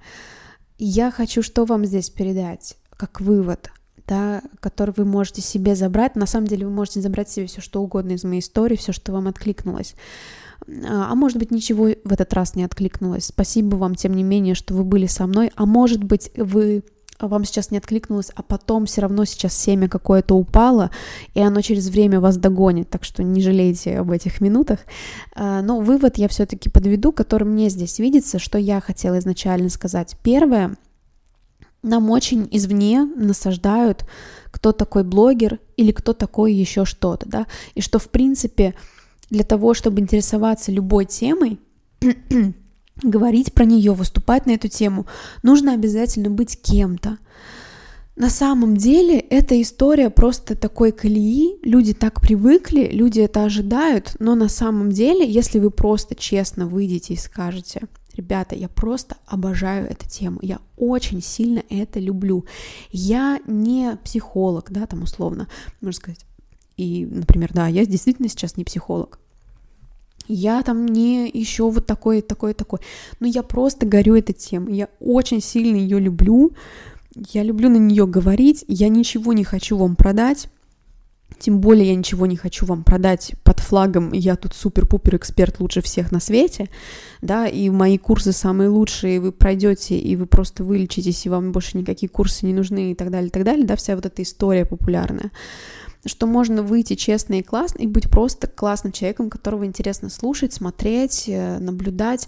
Я 0.78 1.12
хочу 1.12 1.42
что 1.42 1.66
вам 1.66 1.86
здесь 1.86 2.10
передать, 2.10 2.78
как 2.96 3.20
вывод, 3.20 3.72
да, 4.10 4.42
который 4.60 4.94
вы 4.98 5.06
можете 5.06 5.42
себе 5.42 5.76
забрать. 5.76 6.16
На 6.16 6.26
самом 6.26 6.48
деле 6.48 6.66
вы 6.66 6.72
можете 6.72 7.00
забрать 7.00 7.30
себе 7.30 7.46
все 7.46 7.62
что 7.62 7.82
угодно 7.82 8.14
из 8.14 8.24
моей 8.24 8.42
истории, 8.42 8.76
все, 8.76 8.92
что 8.92 9.12
вам 9.12 9.28
откликнулось. 9.28 9.94
А, 10.68 11.12
а 11.12 11.16
может 11.16 11.38
быть, 11.38 11.52
ничего 11.52 11.90
в 12.04 12.12
этот 12.12 12.34
раз 12.34 12.56
не 12.56 12.64
откликнулось. 12.64 13.26
Спасибо 13.26 13.76
вам, 13.76 13.94
тем 13.94 14.16
не 14.16 14.24
менее, 14.24 14.56
что 14.56 14.74
вы 14.74 14.84
были 14.84 15.06
со 15.06 15.28
мной. 15.28 15.52
А 15.56 15.66
может 15.68 16.04
быть, 16.04 16.32
вы 16.36 16.84
вам 17.20 17.44
сейчас 17.44 17.70
не 17.70 17.78
откликнулось, 17.78 18.32
а 18.34 18.42
потом 18.42 18.86
все 18.86 19.02
равно 19.02 19.26
сейчас 19.26 19.54
семя 19.54 19.88
какое-то 19.90 20.36
упало, 20.36 20.90
и 21.34 21.42
оно 21.42 21.62
через 21.62 21.90
время 21.90 22.20
вас 22.22 22.38
догонит, 22.38 22.90
так 22.90 23.04
что 23.04 23.24
не 23.24 23.42
жалейте 23.42 24.00
об 24.00 24.10
этих 24.10 24.42
минутах. 24.42 24.80
А, 25.36 25.62
но 25.62 25.82
вывод 25.82 26.18
я 26.18 26.28
все-таки 26.30 26.70
подведу, 26.70 27.12
который 27.12 27.44
мне 27.44 27.70
здесь 27.70 28.00
видится, 28.00 28.40
что 28.40 28.58
я 28.58 28.82
хотела 28.82 29.20
изначально 29.20 29.70
сказать. 29.70 30.18
Первое, 30.24 30.78
нам 31.82 32.10
очень 32.10 32.48
извне 32.52 33.04
насаждают, 33.04 34.06
кто 34.52 34.72
такой 34.72 35.04
блогер 35.04 35.60
или 35.78 35.92
кто 35.92 36.14
такой 36.14 36.54
еще 36.54 36.86
что-то, 36.86 37.28
да, 37.28 37.48
и 37.76 37.82
что, 37.82 38.00
в 38.00 38.10
принципе, 38.10 38.76
для 39.30 39.44
того, 39.44 39.74
чтобы 39.74 40.02
интересоваться 40.02 40.72
любой 40.72 41.06
темой, 41.06 41.60
говорить 43.04 43.54
про 43.54 43.66
нее, 43.66 43.94
выступать 43.94 44.46
на 44.46 44.52
эту 44.52 44.68
тему, 44.68 45.06
нужно 45.44 45.74
обязательно 45.74 46.30
быть 46.30 46.62
кем-то. 46.62 47.18
На 48.16 48.30
самом 48.30 48.76
деле 48.76 49.18
эта 49.18 49.62
история 49.62 50.10
просто 50.10 50.56
такой 50.56 50.92
колеи, 50.92 51.58
люди 51.64 51.94
так 51.94 52.20
привыкли, 52.20 52.90
люди 52.92 53.22
это 53.22 53.46
ожидают, 53.46 54.18
но 54.20 54.36
на 54.36 54.50
самом 54.50 54.92
деле, 54.92 55.26
если 55.26 55.60
вы 55.60 55.72
просто 55.72 56.16
честно 56.16 56.68
выйдете 56.68 57.14
и 57.14 57.18
скажете, 57.18 57.84
ребята, 58.20 58.56
я 58.56 58.68
просто 58.68 59.16
обожаю 59.26 59.90
эту 59.90 60.08
тему, 60.10 60.40
я 60.42 60.60
очень 60.78 61.22
сильно 61.22 61.64
это 61.70 62.00
люблю, 62.00 62.46
я 62.92 63.40
не 63.48 63.98
психолог, 64.04 64.72
да, 64.72 64.86
там 64.86 65.04
условно, 65.04 65.48
можно 65.80 65.98
сказать, 65.98 66.26
и, 66.76 67.06
например, 67.06 67.52
да, 67.54 67.68
я 67.68 67.86
действительно 67.86 68.30
сейчас 68.30 68.58
не 68.58 68.64
психолог. 68.64 69.20
Я 70.28 70.62
там 70.62 70.86
не 70.86 71.30
еще 71.30 71.70
вот 71.70 71.86
такой, 71.86 72.22
такой, 72.22 72.54
такой. 72.54 72.80
Но 73.20 73.28
я 73.28 73.42
просто 73.42 73.86
горю 73.86 74.16
этой 74.16 74.34
темой. 74.34 74.76
Я 74.76 74.90
очень 75.00 75.42
сильно 75.42 75.76
ее 75.76 76.00
люблю. 76.00 76.52
Я 77.16 77.44
люблю 77.44 77.68
на 77.68 77.78
нее 77.78 78.06
говорить. 78.06 78.64
Я 78.68 78.90
ничего 78.90 79.34
не 79.34 79.44
хочу 79.44 79.76
вам 79.76 79.96
продать. 79.96 80.48
Тем 81.38 81.60
более 81.60 81.90
я 81.90 81.96
ничего 81.96 82.26
не 82.26 82.36
хочу 82.36 82.66
вам 82.66 82.84
продать 82.84 83.34
под 83.44 83.60
флагом 83.60 84.12
«я 84.14 84.36
тут 84.36 84.54
супер-пупер 84.54 85.16
эксперт 85.16 85.60
лучше 85.60 85.82
всех 85.82 86.12
на 86.12 86.20
свете», 86.20 86.70
да, 87.22 87.48
и 87.48 87.70
мои 87.70 87.98
курсы 87.98 88.32
самые 88.32 88.70
лучшие, 88.70 89.20
вы 89.20 89.32
пройдете, 89.32 89.98
и 89.98 90.16
вы 90.16 90.26
просто 90.26 90.64
вылечитесь, 90.64 91.26
и 91.26 91.30
вам 91.30 91.52
больше 91.52 91.78
никакие 91.78 92.10
курсы 92.10 92.46
не 92.46 92.54
нужны, 92.54 92.92
и 92.92 92.96
так 92.96 93.12
далее, 93.12 93.28
и 93.28 93.32
так 93.32 93.44
далее, 93.44 93.66
да, 93.66 93.76
вся 93.76 93.96
вот 93.96 94.06
эта 94.06 94.22
история 94.22 94.66
популярная. 94.66 95.32
Что 96.06 96.28
можно 96.28 96.64
выйти 96.64 96.96
честно 96.96 97.36
и 97.36 97.44
классно 97.44 97.84
и 97.84 97.88
быть 97.88 98.10
просто 98.10 98.48
классным 98.48 98.92
человеком, 98.92 99.30
которого 99.30 99.66
интересно 99.66 100.10
слушать, 100.10 100.54
смотреть, 100.54 101.26
э, 101.28 101.60
наблюдать, 101.60 102.28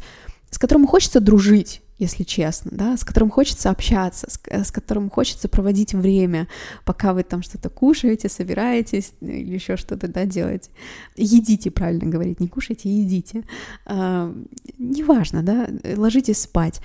с 0.49 0.57
которым 0.57 0.87
хочется 0.87 1.21
дружить, 1.21 1.81
если 2.01 2.23
честно, 2.23 2.71
да, 2.73 2.97
с 2.97 3.03
которым 3.03 3.29
хочется 3.29 3.69
общаться, 3.69 4.27
с, 4.29 4.39
э, 4.47 4.63
с 4.63 4.71
которым 4.71 5.09
хочется 5.09 5.47
проводить 5.47 5.93
время, 5.93 6.47
пока 6.83 7.13
вы 7.13 7.23
там 7.23 7.43
что-то 7.43 7.69
кушаете, 7.69 8.27
собираетесь 8.27 9.13
ну, 9.21 9.29
или 9.29 9.53
еще 9.53 9.77
что-то, 9.77 10.07
да, 10.07 10.25
делаете. 10.25 10.71
Едите, 11.15 11.69
правильно 11.69 12.09
говорить, 12.09 12.39
не 12.39 12.47
кушайте, 12.47 12.89
едите. 12.89 13.43
А, 13.85 14.33
неважно, 14.79 15.43
да, 15.43 15.69
ложитесь 15.95 16.41
спать. 16.41 16.81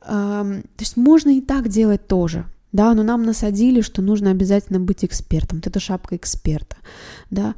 А, 0.00 0.42
то 0.42 0.82
есть 0.82 0.96
можно 0.96 1.36
и 1.36 1.42
так 1.42 1.68
делать 1.68 2.06
тоже, 2.06 2.46
да, 2.72 2.94
но 2.94 3.02
нам 3.02 3.24
насадили, 3.24 3.82
что 3.82 4.00
нужно 4.00 4.30
обязательно 4.30 4.80
быть 4.80 5.04
экспертом, 5.04 5.58
вот 5.58 5.66
это 5.66 5.80
шапка 5.80 6.16
эксперта, 6.16 6.76
да, 7.30 7.54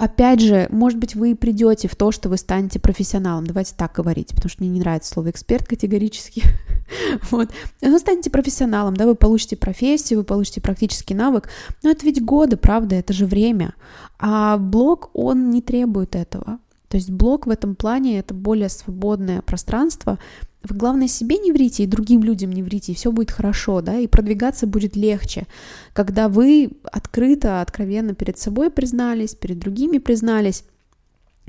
Опять 0.00 0.40
же, 0.40 0.66
может 0.70 0.98
быть, 0.98 1.14
вы 1.14 1.36
придете 1.36 1.86
в 1.86 1.94
то, 1.94 2.10
что 2.10 2.30
вы 2.30 2.38
станете 2.38 2.80
профессионалом. 2.80 3.46
Давайте 3.46 3.74
так 3.76 3.92
говорить, 3.92 4.28
потому 4.34 4.48
что 4.48 4.62
мне 4.62 4.70
не 4.70 4.80
нравится 4.80 5.12
слово 5.12 5.28
эксперт 5.28 5.68
категорически. 5.68 6.42
вот. 7.30 7.50
Вы 7.82 7.98
станете 7.98 8.30
профессионалом, 8.30 8.96
да, 8.96 9.04
вы 9.04 9.14
получите 9.14 9.58
профессию, 9.58 10.20
вы 10.20 10.24
получите 10.24 10.62
практический 10.62 11.12
навык. 11.12 11.50
Но 11.82 11.90
это 11.90 12.06
ведь 12.06 12.24
годы, 12.24 12.56
правда, 12.56 12.96
это 12.96 13.12
же 13.12 13.26
время. 13.26 13.74
А 14.18 14.56
блог, 14.56 15.10
он 15.12 15.50
не 15.50 15.60
требует 15.60 16.16
этого. 16.16 16.60
То 16.88 16.96
есть 16.96 17.10
блог 17.10 17.46
в 17.46 17.50
этом 17.50 17.74
плане 17.74 18.20
это 18.20 18.32
более 18.32 18.70
свободное 18.70 19.42
пространство, 19.42 20.18
вы, 20.62 20.76
главное, 20.76 21.08
себе 21.08 21.38
не 21.38 21.52
врите 21.52 21.84
и 21.84 21.86
другим 21.86 22.22
людям 22.22 22.52
не 22.52 22.62
врите, 22.62 22.92
и 22.92 22.94
все 22.94 23.10
будет 23.12 23.30
хорошо, 23.30 23.80
да, 23.80 23.98
и 23.98 24.06
продвигаться 24.06 24.66
будет 24.66 24.96
легче, 24.96 25.46
когда 25.92 26.28
вы 26.28 26.72
открыто, 26.84 27.60
откровенно 27.60 28.14
перед 28.14 28.38
собой 28.38 28.70
признались, 28.70 29.34
перед 29.34 29.58
другими 29.58 29.98
признались, 29.98 30.64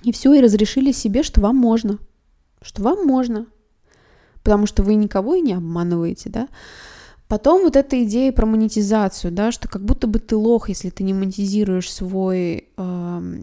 и 0.03 0.11
все, 0.11 0.33
и 0.33 0.41
разрешили 0.41 0.91
себе, 0.91 1.23
что 1.23 1.41
вам 1.41 1.57
можно, 1.57 1.99
что 2.61 2.83
вам 2.83 3.05
можно, 3.05 3.47
потому 4.43 4.65
что 4.65 4.81
вы 4.81 4.95
никого 4.95 5.35
и 5.35 5.41
не 5.41 5.53
обманываете, 5.53 6.29
да, 6.29 6.47
Потом 7.31 7.61
вот 7.61 7.77
эта 7.77 8.03
идея 8.03 8.33
про 8.33 8.45
монетизацию, 8.45 9.31
да, 9.31 9.53
что 9.53 9.69
как 9.69 9.85
будто 9.85 10.05
бы 10.05 10.19
ты 10.19 10.35
лох, 10.35 10.67
если 10.67 10.89
ты 10.89 11.03
не 11.05 11.13
монетизируешь 11.13 11.89
свой 11.89 12.67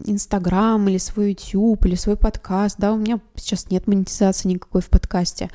Инстаграм 0.05 0.87
э, 0.87 0.91
или 0.91 0.97
свой 0.97 1.29
YouTube 1.29 1.85
или 1.85 1.95
свой 1.95 2.15
подкаст, 2.15 2.77
да, 2.77 2.93
у 2.93 2.97
меня 2.97 3.19
сейчас 3.35 3.69
нет 3.69 3.87
монетизации 3.87 4.49
никакой 4.49 4.81
в 4.81 4.89
подкасте. 4.89 5.49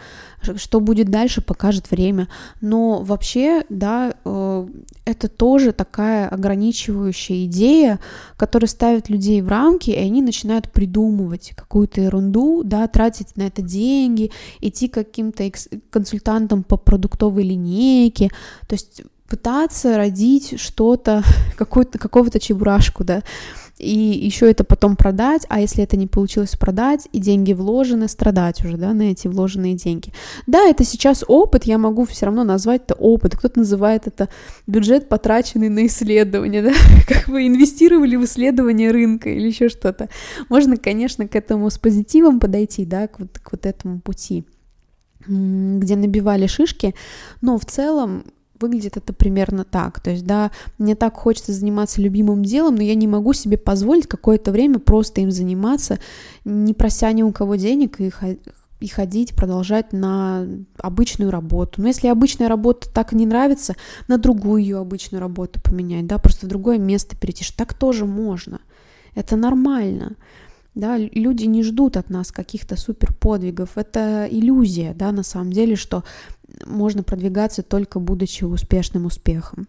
Что 0.56 0.80
будет 0.80 1.10
дальше, 1.10 1.40
покажет 1.40 1.90
время. 1.90 2.28
Но 2.60 3.02
вообще, 3.02 3.64
да, 3.68 4.14
э, 4.24 4.68
это 5.04 5.28
тоже 5.28 5.72
такая 5.72 6.28
ограничивающая 6.28 7.44
идея, 7.46 8.00
которая 8.36 8.68
ставит 8.68 9.08
людей 9.08 9.40
в 9.42 9.48
рамки, 9.48 9.90
и 9.90 9.96
они 9.98 10.22
начинают 10.22 10.70
придумывать 10.70 11.52
какую-то 11.56 12.00
ерунду, 12.00 12.62
да, 12.64 12.86
тратить 12.88 13.36
на 13.36 13.42
это 13.42 13.62
деньги, 13.62 14.30
идти 14.60 14.88
к 14.88 14.94
каким-то 14.94 15.50
консультантам 15.90 16.62
по 16.62 16.76
продуктовой 16.76 17.42
линейке, 17.42 18.30
то 18.66 18.74
есть 18.74 19.02
пытаться 19.28 19.96
родить 19.96 20.60
что-то, 20.60 21.22
какого-то 21.56 22.38
чебурашку, 22.38 23.04
да, 23.04 23.22
и 23.78 23.98
еще 23.98 24.48
это 24.48 24.62
потом 24.62 24.94
продать, 24.94 25.46
а 25.48 25.60
если 25.60 25.82
это 25.82 25.96
не 25.96 26.06
получилось 26.06 26.54
продать, 26.54 27.08
и 27.12 27.18
деньги 27.18 27.52
вложены, 27.52 28.06
страдать 28.06 28.64
уже, 28.64 28.76
да, 28.76 28.92
на 28.92 29.10
эти 29.10 29.26
вложенные 29.26 29.74
деньги. 29.74 30.12
Да, 30.46 30.60
это 30.68 30.84
сейчас 30.84 31.24
опыт, 31.26 31.64
я 31.64 31.76
могу 31.76 32.04
все 32.04 32.26
равно 32.26 32.44
назвать 32.44 32.82
это 32.84 32.94
опыт, 32.94 33.36
кто-то 33.36 33.58
называет 33.58 34.06
это 34.06 34.28
бюджет, 34.68 35.08
потраченный 35.08 35.70
на 35.70 35.86
исследование, 35.86 36.62
да, 36.64 36.72
как 37.08 37.26
вы 37.26 37.48
инвестировали 37.48 38.14
в 38.14 38.24
исследование 38.24 38.92
рынка 38.92 39.28
или 39.28 39.48
еще 39.48 39.68
что-то. 39.68 40.08
Можно, 40.48 40.76
конечно, 40.76 41.26
к 41.26 41.34
этому 41.34 41.68
с 41.68 41.78
позитивом 41.78 42.38
подойти, 42.38 42.84
да, 42.84 43.08
к 43.08 43.18
вот, 43.18 43.38
к 43.38 43.52
вот 43.52 43.66
этому 43.66 44.00
пути 44.00 44.44
где 45.26 45.96
набивали 45.96 46.46
шишки, 46.46 46.94
но 47.40 47.56
в 47.56 47.64
целом 47.64 48.24
выглядит 48.60 48.96
это 48.96 49.12
примерно 49.12 49.64
так. 49.64 50.00
То 50.00 50.10
есть, 50.10 50.26
да, 50.26 50.50
мне 50.78 50.94
так 50.94 51.14
хочется 51.16 51.52
заниматься 51.52 52.00
любимым 52.00 52.44
делом, 52.44 52.76
но 52.76 52.82
я 52.82 52.94
не 52.94 53.06
могу 53.06 53.32
себе 53.32 53.58
позволить 53.58 54.06
какое-то 54.06 54.52
время 54.52 54.78
просто 54.78 55.20
им 55.20 55.30
заниматься, 55.30 55.98
не 56.44 56.74
прося 56.74 57.12
ни 57.12 57.22
у 57.22 57.32
кого 57.32 57.56
денег 57.56 58.00
и, 58.00 58.12
и 58.80 58.88
ходить, 58.88 59.34
продолжать 59.34 59.92
на 59.92 60.46
обычную 60.78 61.30
работу. 61.30 61.80
Но 61.80 61.88
если 61.88 62.08
обычная 62.08 62.48
работа 62.48 62.88
так 62.92 63.12
не 63.12 63.26
нравится, 63.26 63.74
на 64.08 64.18
другую 64.18 64.62
ее 64.62 64.78
обычную 64.78 65.20
работу 65.20 65.60
поменять, 65.60 66.06
да, 66.06 66.18
просто 66.18 66.46
в 66.46 66.48
другое 66.48 66.78
место 66.78 67.16
перейти, 67.16 67.44
так 67.56 67.74
тоже 67.74 68.04
можно. 68.04 68.60
Это 69.14 69.36
нормально. 69.36 70.16
Да, 70.74 70.98
люди 70.98 71.44
не 71.44 71.62
ждут 71.62 71.96
от 71.96 72.10
нас 72.10 72.32
каких-то 72.32 72.76
супер 72.76 73.12
подвигов. 73.14 73.78
Это 73.78 74.26
иллюзия, 74.28 74.92
да, 74.92 75.12
на 75.12 75.22
самом 75.22 75.52
деле, 75.52 75.76
что 75.76 76.02
можно 76.66 77.02
продвигаться 77.02 77.62
только 77.62 77.98
будучи 78.00 78.44
успешным 78.44 79.06
успехом. 79.06 79.66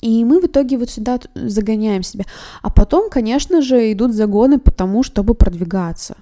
И 0.00 0.24
мы 0.24 0.40
в 0.40 0.46
итоге 0.46 0.78
вот 0.78 0.90
сюда 0.90 1.18
загоняем 1.34 2.02
себя. 2.02 2.24
А 2.62 2.70
потом, 2.70 3.10
конечно 3.10 3.62
же, 3.62 3.92
идут 3.92 4.14
загоны 4.14 4.58
потому, 4.58 5.02
чтобы 5.02 5.34
продвигаться. 5.34 6.16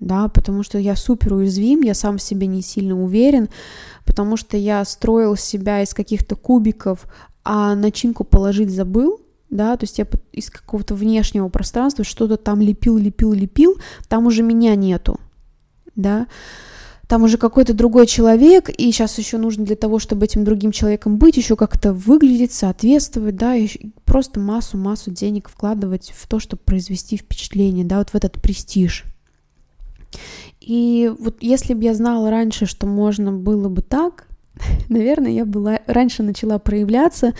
Да, 0.00 0.28
потому 0.28 0.62
что 0.62 0.78
я 0.78 0.96
супер 0.96 1.34
уязвим, 1.34 1.80
я 1.80 1.94
сам 1.94 2.18
в 2.18 2.22
себе 2.22 2.46
не 2.46 2.62
сильно 2.62 3.00
уверен, 3.00 3.48
потому 4.04 4.36
что 4.36 4.56
я 4.56 4.84
строил 4.84 5.36
себя 5.36 5.82
из 5.82 5.94
каких-то 5.94 6.36
кубиков, 6.36 7.06
а 7.44 7.74
начинку 7.74 8.24
положить 8.24 8.70
забыл, 8.70 9.20
да, 9.50 9.76
то 9.76 9.84
есть 9.84 9.98
я 9.98 10.06
из 10.32 10.50
какого-то 10.50 10.94
внешнего 10.94 11.48
пространства 11.48 12.04
что-то 12.04 12.36
там 12.36 12.60
лепил, 12.60 12.98
лепил, 12.98 13.32
лепил, 13.32 13.78
там 14.08 14.26
уже 14.26 14.42
меня 14.42 14.74
нету, 14.74 15.18
да, 15.94 16.26
там 17.08 17.22
уже 17.22 17.38
какой-то 17.38 17.74
другой 17.74 18.06
человек, 18.06 18.70
и 18.70 18.90
сейчас 18.90 19.18
еще 19.18 19.38
нужно 19.38 19.64
для 19.64 19.76
того, 19.76 19.98
чтобы 19.98 20.24
этим 20.24 20.44
другим 20.44 20.72
человеком 20.72 21.16
быть, 21.16 21.36
еще 21.36 21.56
как-то 21.56 21.92
выглядеть, 21.92 22.52
соответствовать, 22.52 23.36
да, 23.36 23.54
и 23.54 23.68
просто 24.04 24.40
массу-массу 24.40 25.10
денег 25.10 25.48
вкладывать 25.48 26.12
в 26.16 26.26
то, 26.26 26.38
чтобы 26.38 26.62
произвести 26.64 27.16
впечатление, 27.16 27.84
да, 27.84 27.98
вот 27.98 28.10
в 28.10 28.14
этот 28.14 28.40
престиж. 28.40 29.04
И 30.60 31.12
вот 31.18 31.36
если 31.40 31.74
бы 31.74 31.84
я 31.84 31.94
знала 31.94 32.30
раньше, 32.30 32.66
что 32.66 32.86
можно 32.86 33.32
было 33.32 33.68
бы 33.68 33.82
так, 33.82 34.26
наверное, 34.88 35.32
я 35.32 35.44
была 35.44 35.80
раньше 35.86 36.22
начала 36.22 36.58
проявляться, 36.58 37.34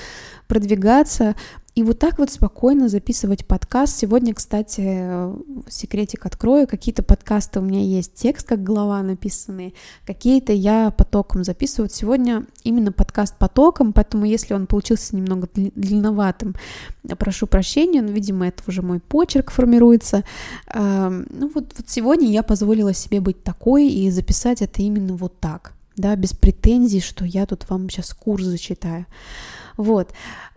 продвигаться, 0.47 1.35
и 1.75 1.83
вот 1.83 1.99
так 1.99 2.19
вот 2.19 2.31
спокойно 2.31 2.89
записывать 2.89 3.47
подкаст. 3.47 3.97
Сегодня, 3.97 4.33
кстати, 4.33 5.09
секретик 5.69 6.25
открою. 6.25 6.69
Какие-то 6.69 7.03
подкасты 7.03 7.59
у 7.59 7.63
меня 7.63 7.81
есть 7.81 8.15
текст, 8.15 8.47
как 8.47 8.63
глава 8.63 9.03
написанные, 9.03 9.73
какие-то 10.07 10.53
я 10.53 10.93
потоком 10.93 11.43
записываю. 11.43 11.89
Вот 11.89 11.97
сегодня 11.97 12.47
именно 12.63 12.93
подкаст 12.93 13.37
потоком, 13.39 13.93
поэтому 13.93 14.25
если 14.25 14.55
он 14.55 14.69
получился 14.69 15.17
немного 15.17 15.49
длинноватым, 15.53 16.55
прошу 17.19 17.49
прощения, 17.49 18.03
но, 18.03 18.13
видимо, 18.13 18.47
это 18.47 18.63
уже 18.69 18.81
мой 18.81 19.01
почерк 19.01 19.51
формируется. 19.51 20.23
Ну 20.73 21.51
вот, 21.55 21.75
вот 21.77 21.89
сегодня 21.89 22.31
я 22.31 22.45
позволила 22.45 22.95
себе 22.95 23.21
быть 23.21 23.43
такой 23.43 23.89
и 23.89 24.11
записать 24.11 24.63
это 24.63 24.81
именно 24.81 25.17
вот 25.17 25.41
так, 25.41 25.73
да, 25.97 26.15
без 26.15 26.35
претензий, 26.35 27.01
что 27.01 27.25
я 27.25 27.47
тут 27.47 27.69
вам 27.69 27.91
сейчас 27.91 28.15
курс 28.15 28.45
зачитаю. 28.45 29.07
Вот. 29.77 30.13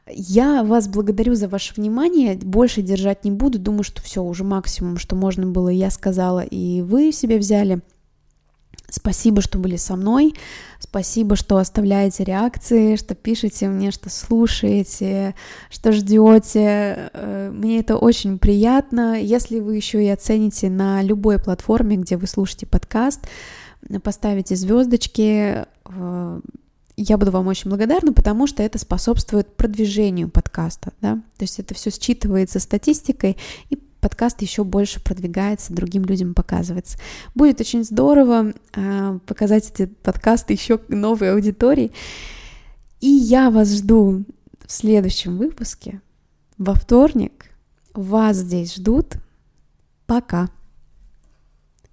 Я 0.10 0.63
вас 0.63 0.88
благодарю 0.88 1.36
за 1.36 1.48
ваше 1.48 1.74
внимание, 1.76 2.36
больше 2.36 2.82
держать 2.82 3.26
не 3.26 3.32
буду, 3.32 3.60
думаю, 3.60 3.84
что 3.84 4.02
все, 4.02 4.24
уже 4.24 4.43
максимум, 4.43 4.98
что 4.98 5.15
можно 5.15 5.46
было, 5.46 5.70
я 5.70 5.89
сказала, 5.91 6.41
и 6.41 6.82
вы 6.82 7.12
себе 7.12 7.38
взяли. 7.38 7.82
Спасибо, 8.89 9.41
что 9.41 9.60
были 9.60 9.76
со 9.76 9.98
мной, 9.98 10.34
спасибо, 10.80 11.36
что 11.36 11.58
оставляете 11.58 12.24
реакции, 12.24 12.96
что 12.96 13.15
пишете 13.15 13.67
мне, 13.67 13.91
что 13.91 14.10
слушаете, 14.10 15.36
что 15.70 15.91
ждете. 15.91 17.10
Э, 17.13 17.52
мне 17.54 17.80
это 17.80 17.98
очень 17.98 18.39
приятно. 18.39 19.22
Если 19.22 19.60
вы 19.60 19.76
еще 19.76 20.02
и 20.02 20.08
оцените 20.08 20.70
на 20.70 21.02
любой 21.02 21.38
платформе, 21.38 21.98
где 21.98 22.15
вы 22.15 22.28
слушаете 22.28 22.65
подкаст, 22.65 23.28
поставите 24.04 24.56
звездочки, 24.56 25.65
э, 25.86 26.41
я 26.98 27.18
буду 27.18 27.32
вам 27.32 27.48
очень 27.48 27.70
благодарна, 27.70 28.12
потому 28.12 28.48
что 28.48 28.64
это 28.64 28.80
способствует 28.80 29.56
продвижению 29.56 30.30
подкаста, 30.30 30.94
да, 31.02 31.16
то 31.38 31.44
есть 31.44 31.60
это 31.60 31.74
все 31.76 31.92
считывается 31.92 32.60
статистикой, 32.60 33.38
и 33.70 33.78
подкаст 34.00 34.42
еще 34.42 34.64
больше 34.64 35.02
продвигается, 35.04 35.74
другим 35.74 36.06
людям 36.06 36.34
показывается. 36.34 36.98
Будет 37.36 37.62
очень 37.62 37.84
здорово 37.84 38.54
э, 38.74 39.20
показать 39.26 39.72
эти 39.72 39.86
подкасты 39.86 40.54
еще 40.54 40.80
новой 40.88 41.34
аудитории. 41.34 41.92
И 43.00 43.08
я 43.08 43.52
вас 43.52 43.76
жду 43.76 44.24
в 44.66 44.72
следующем 44.72 45.38
выпуске. 45.38 46.02
Во 46.58 46.74
вторник 46.74 47.52
вас 47.94 48.38
здесь 48.38 48.76
ждут. 48.76 49.18
Пока. 50.06 50.50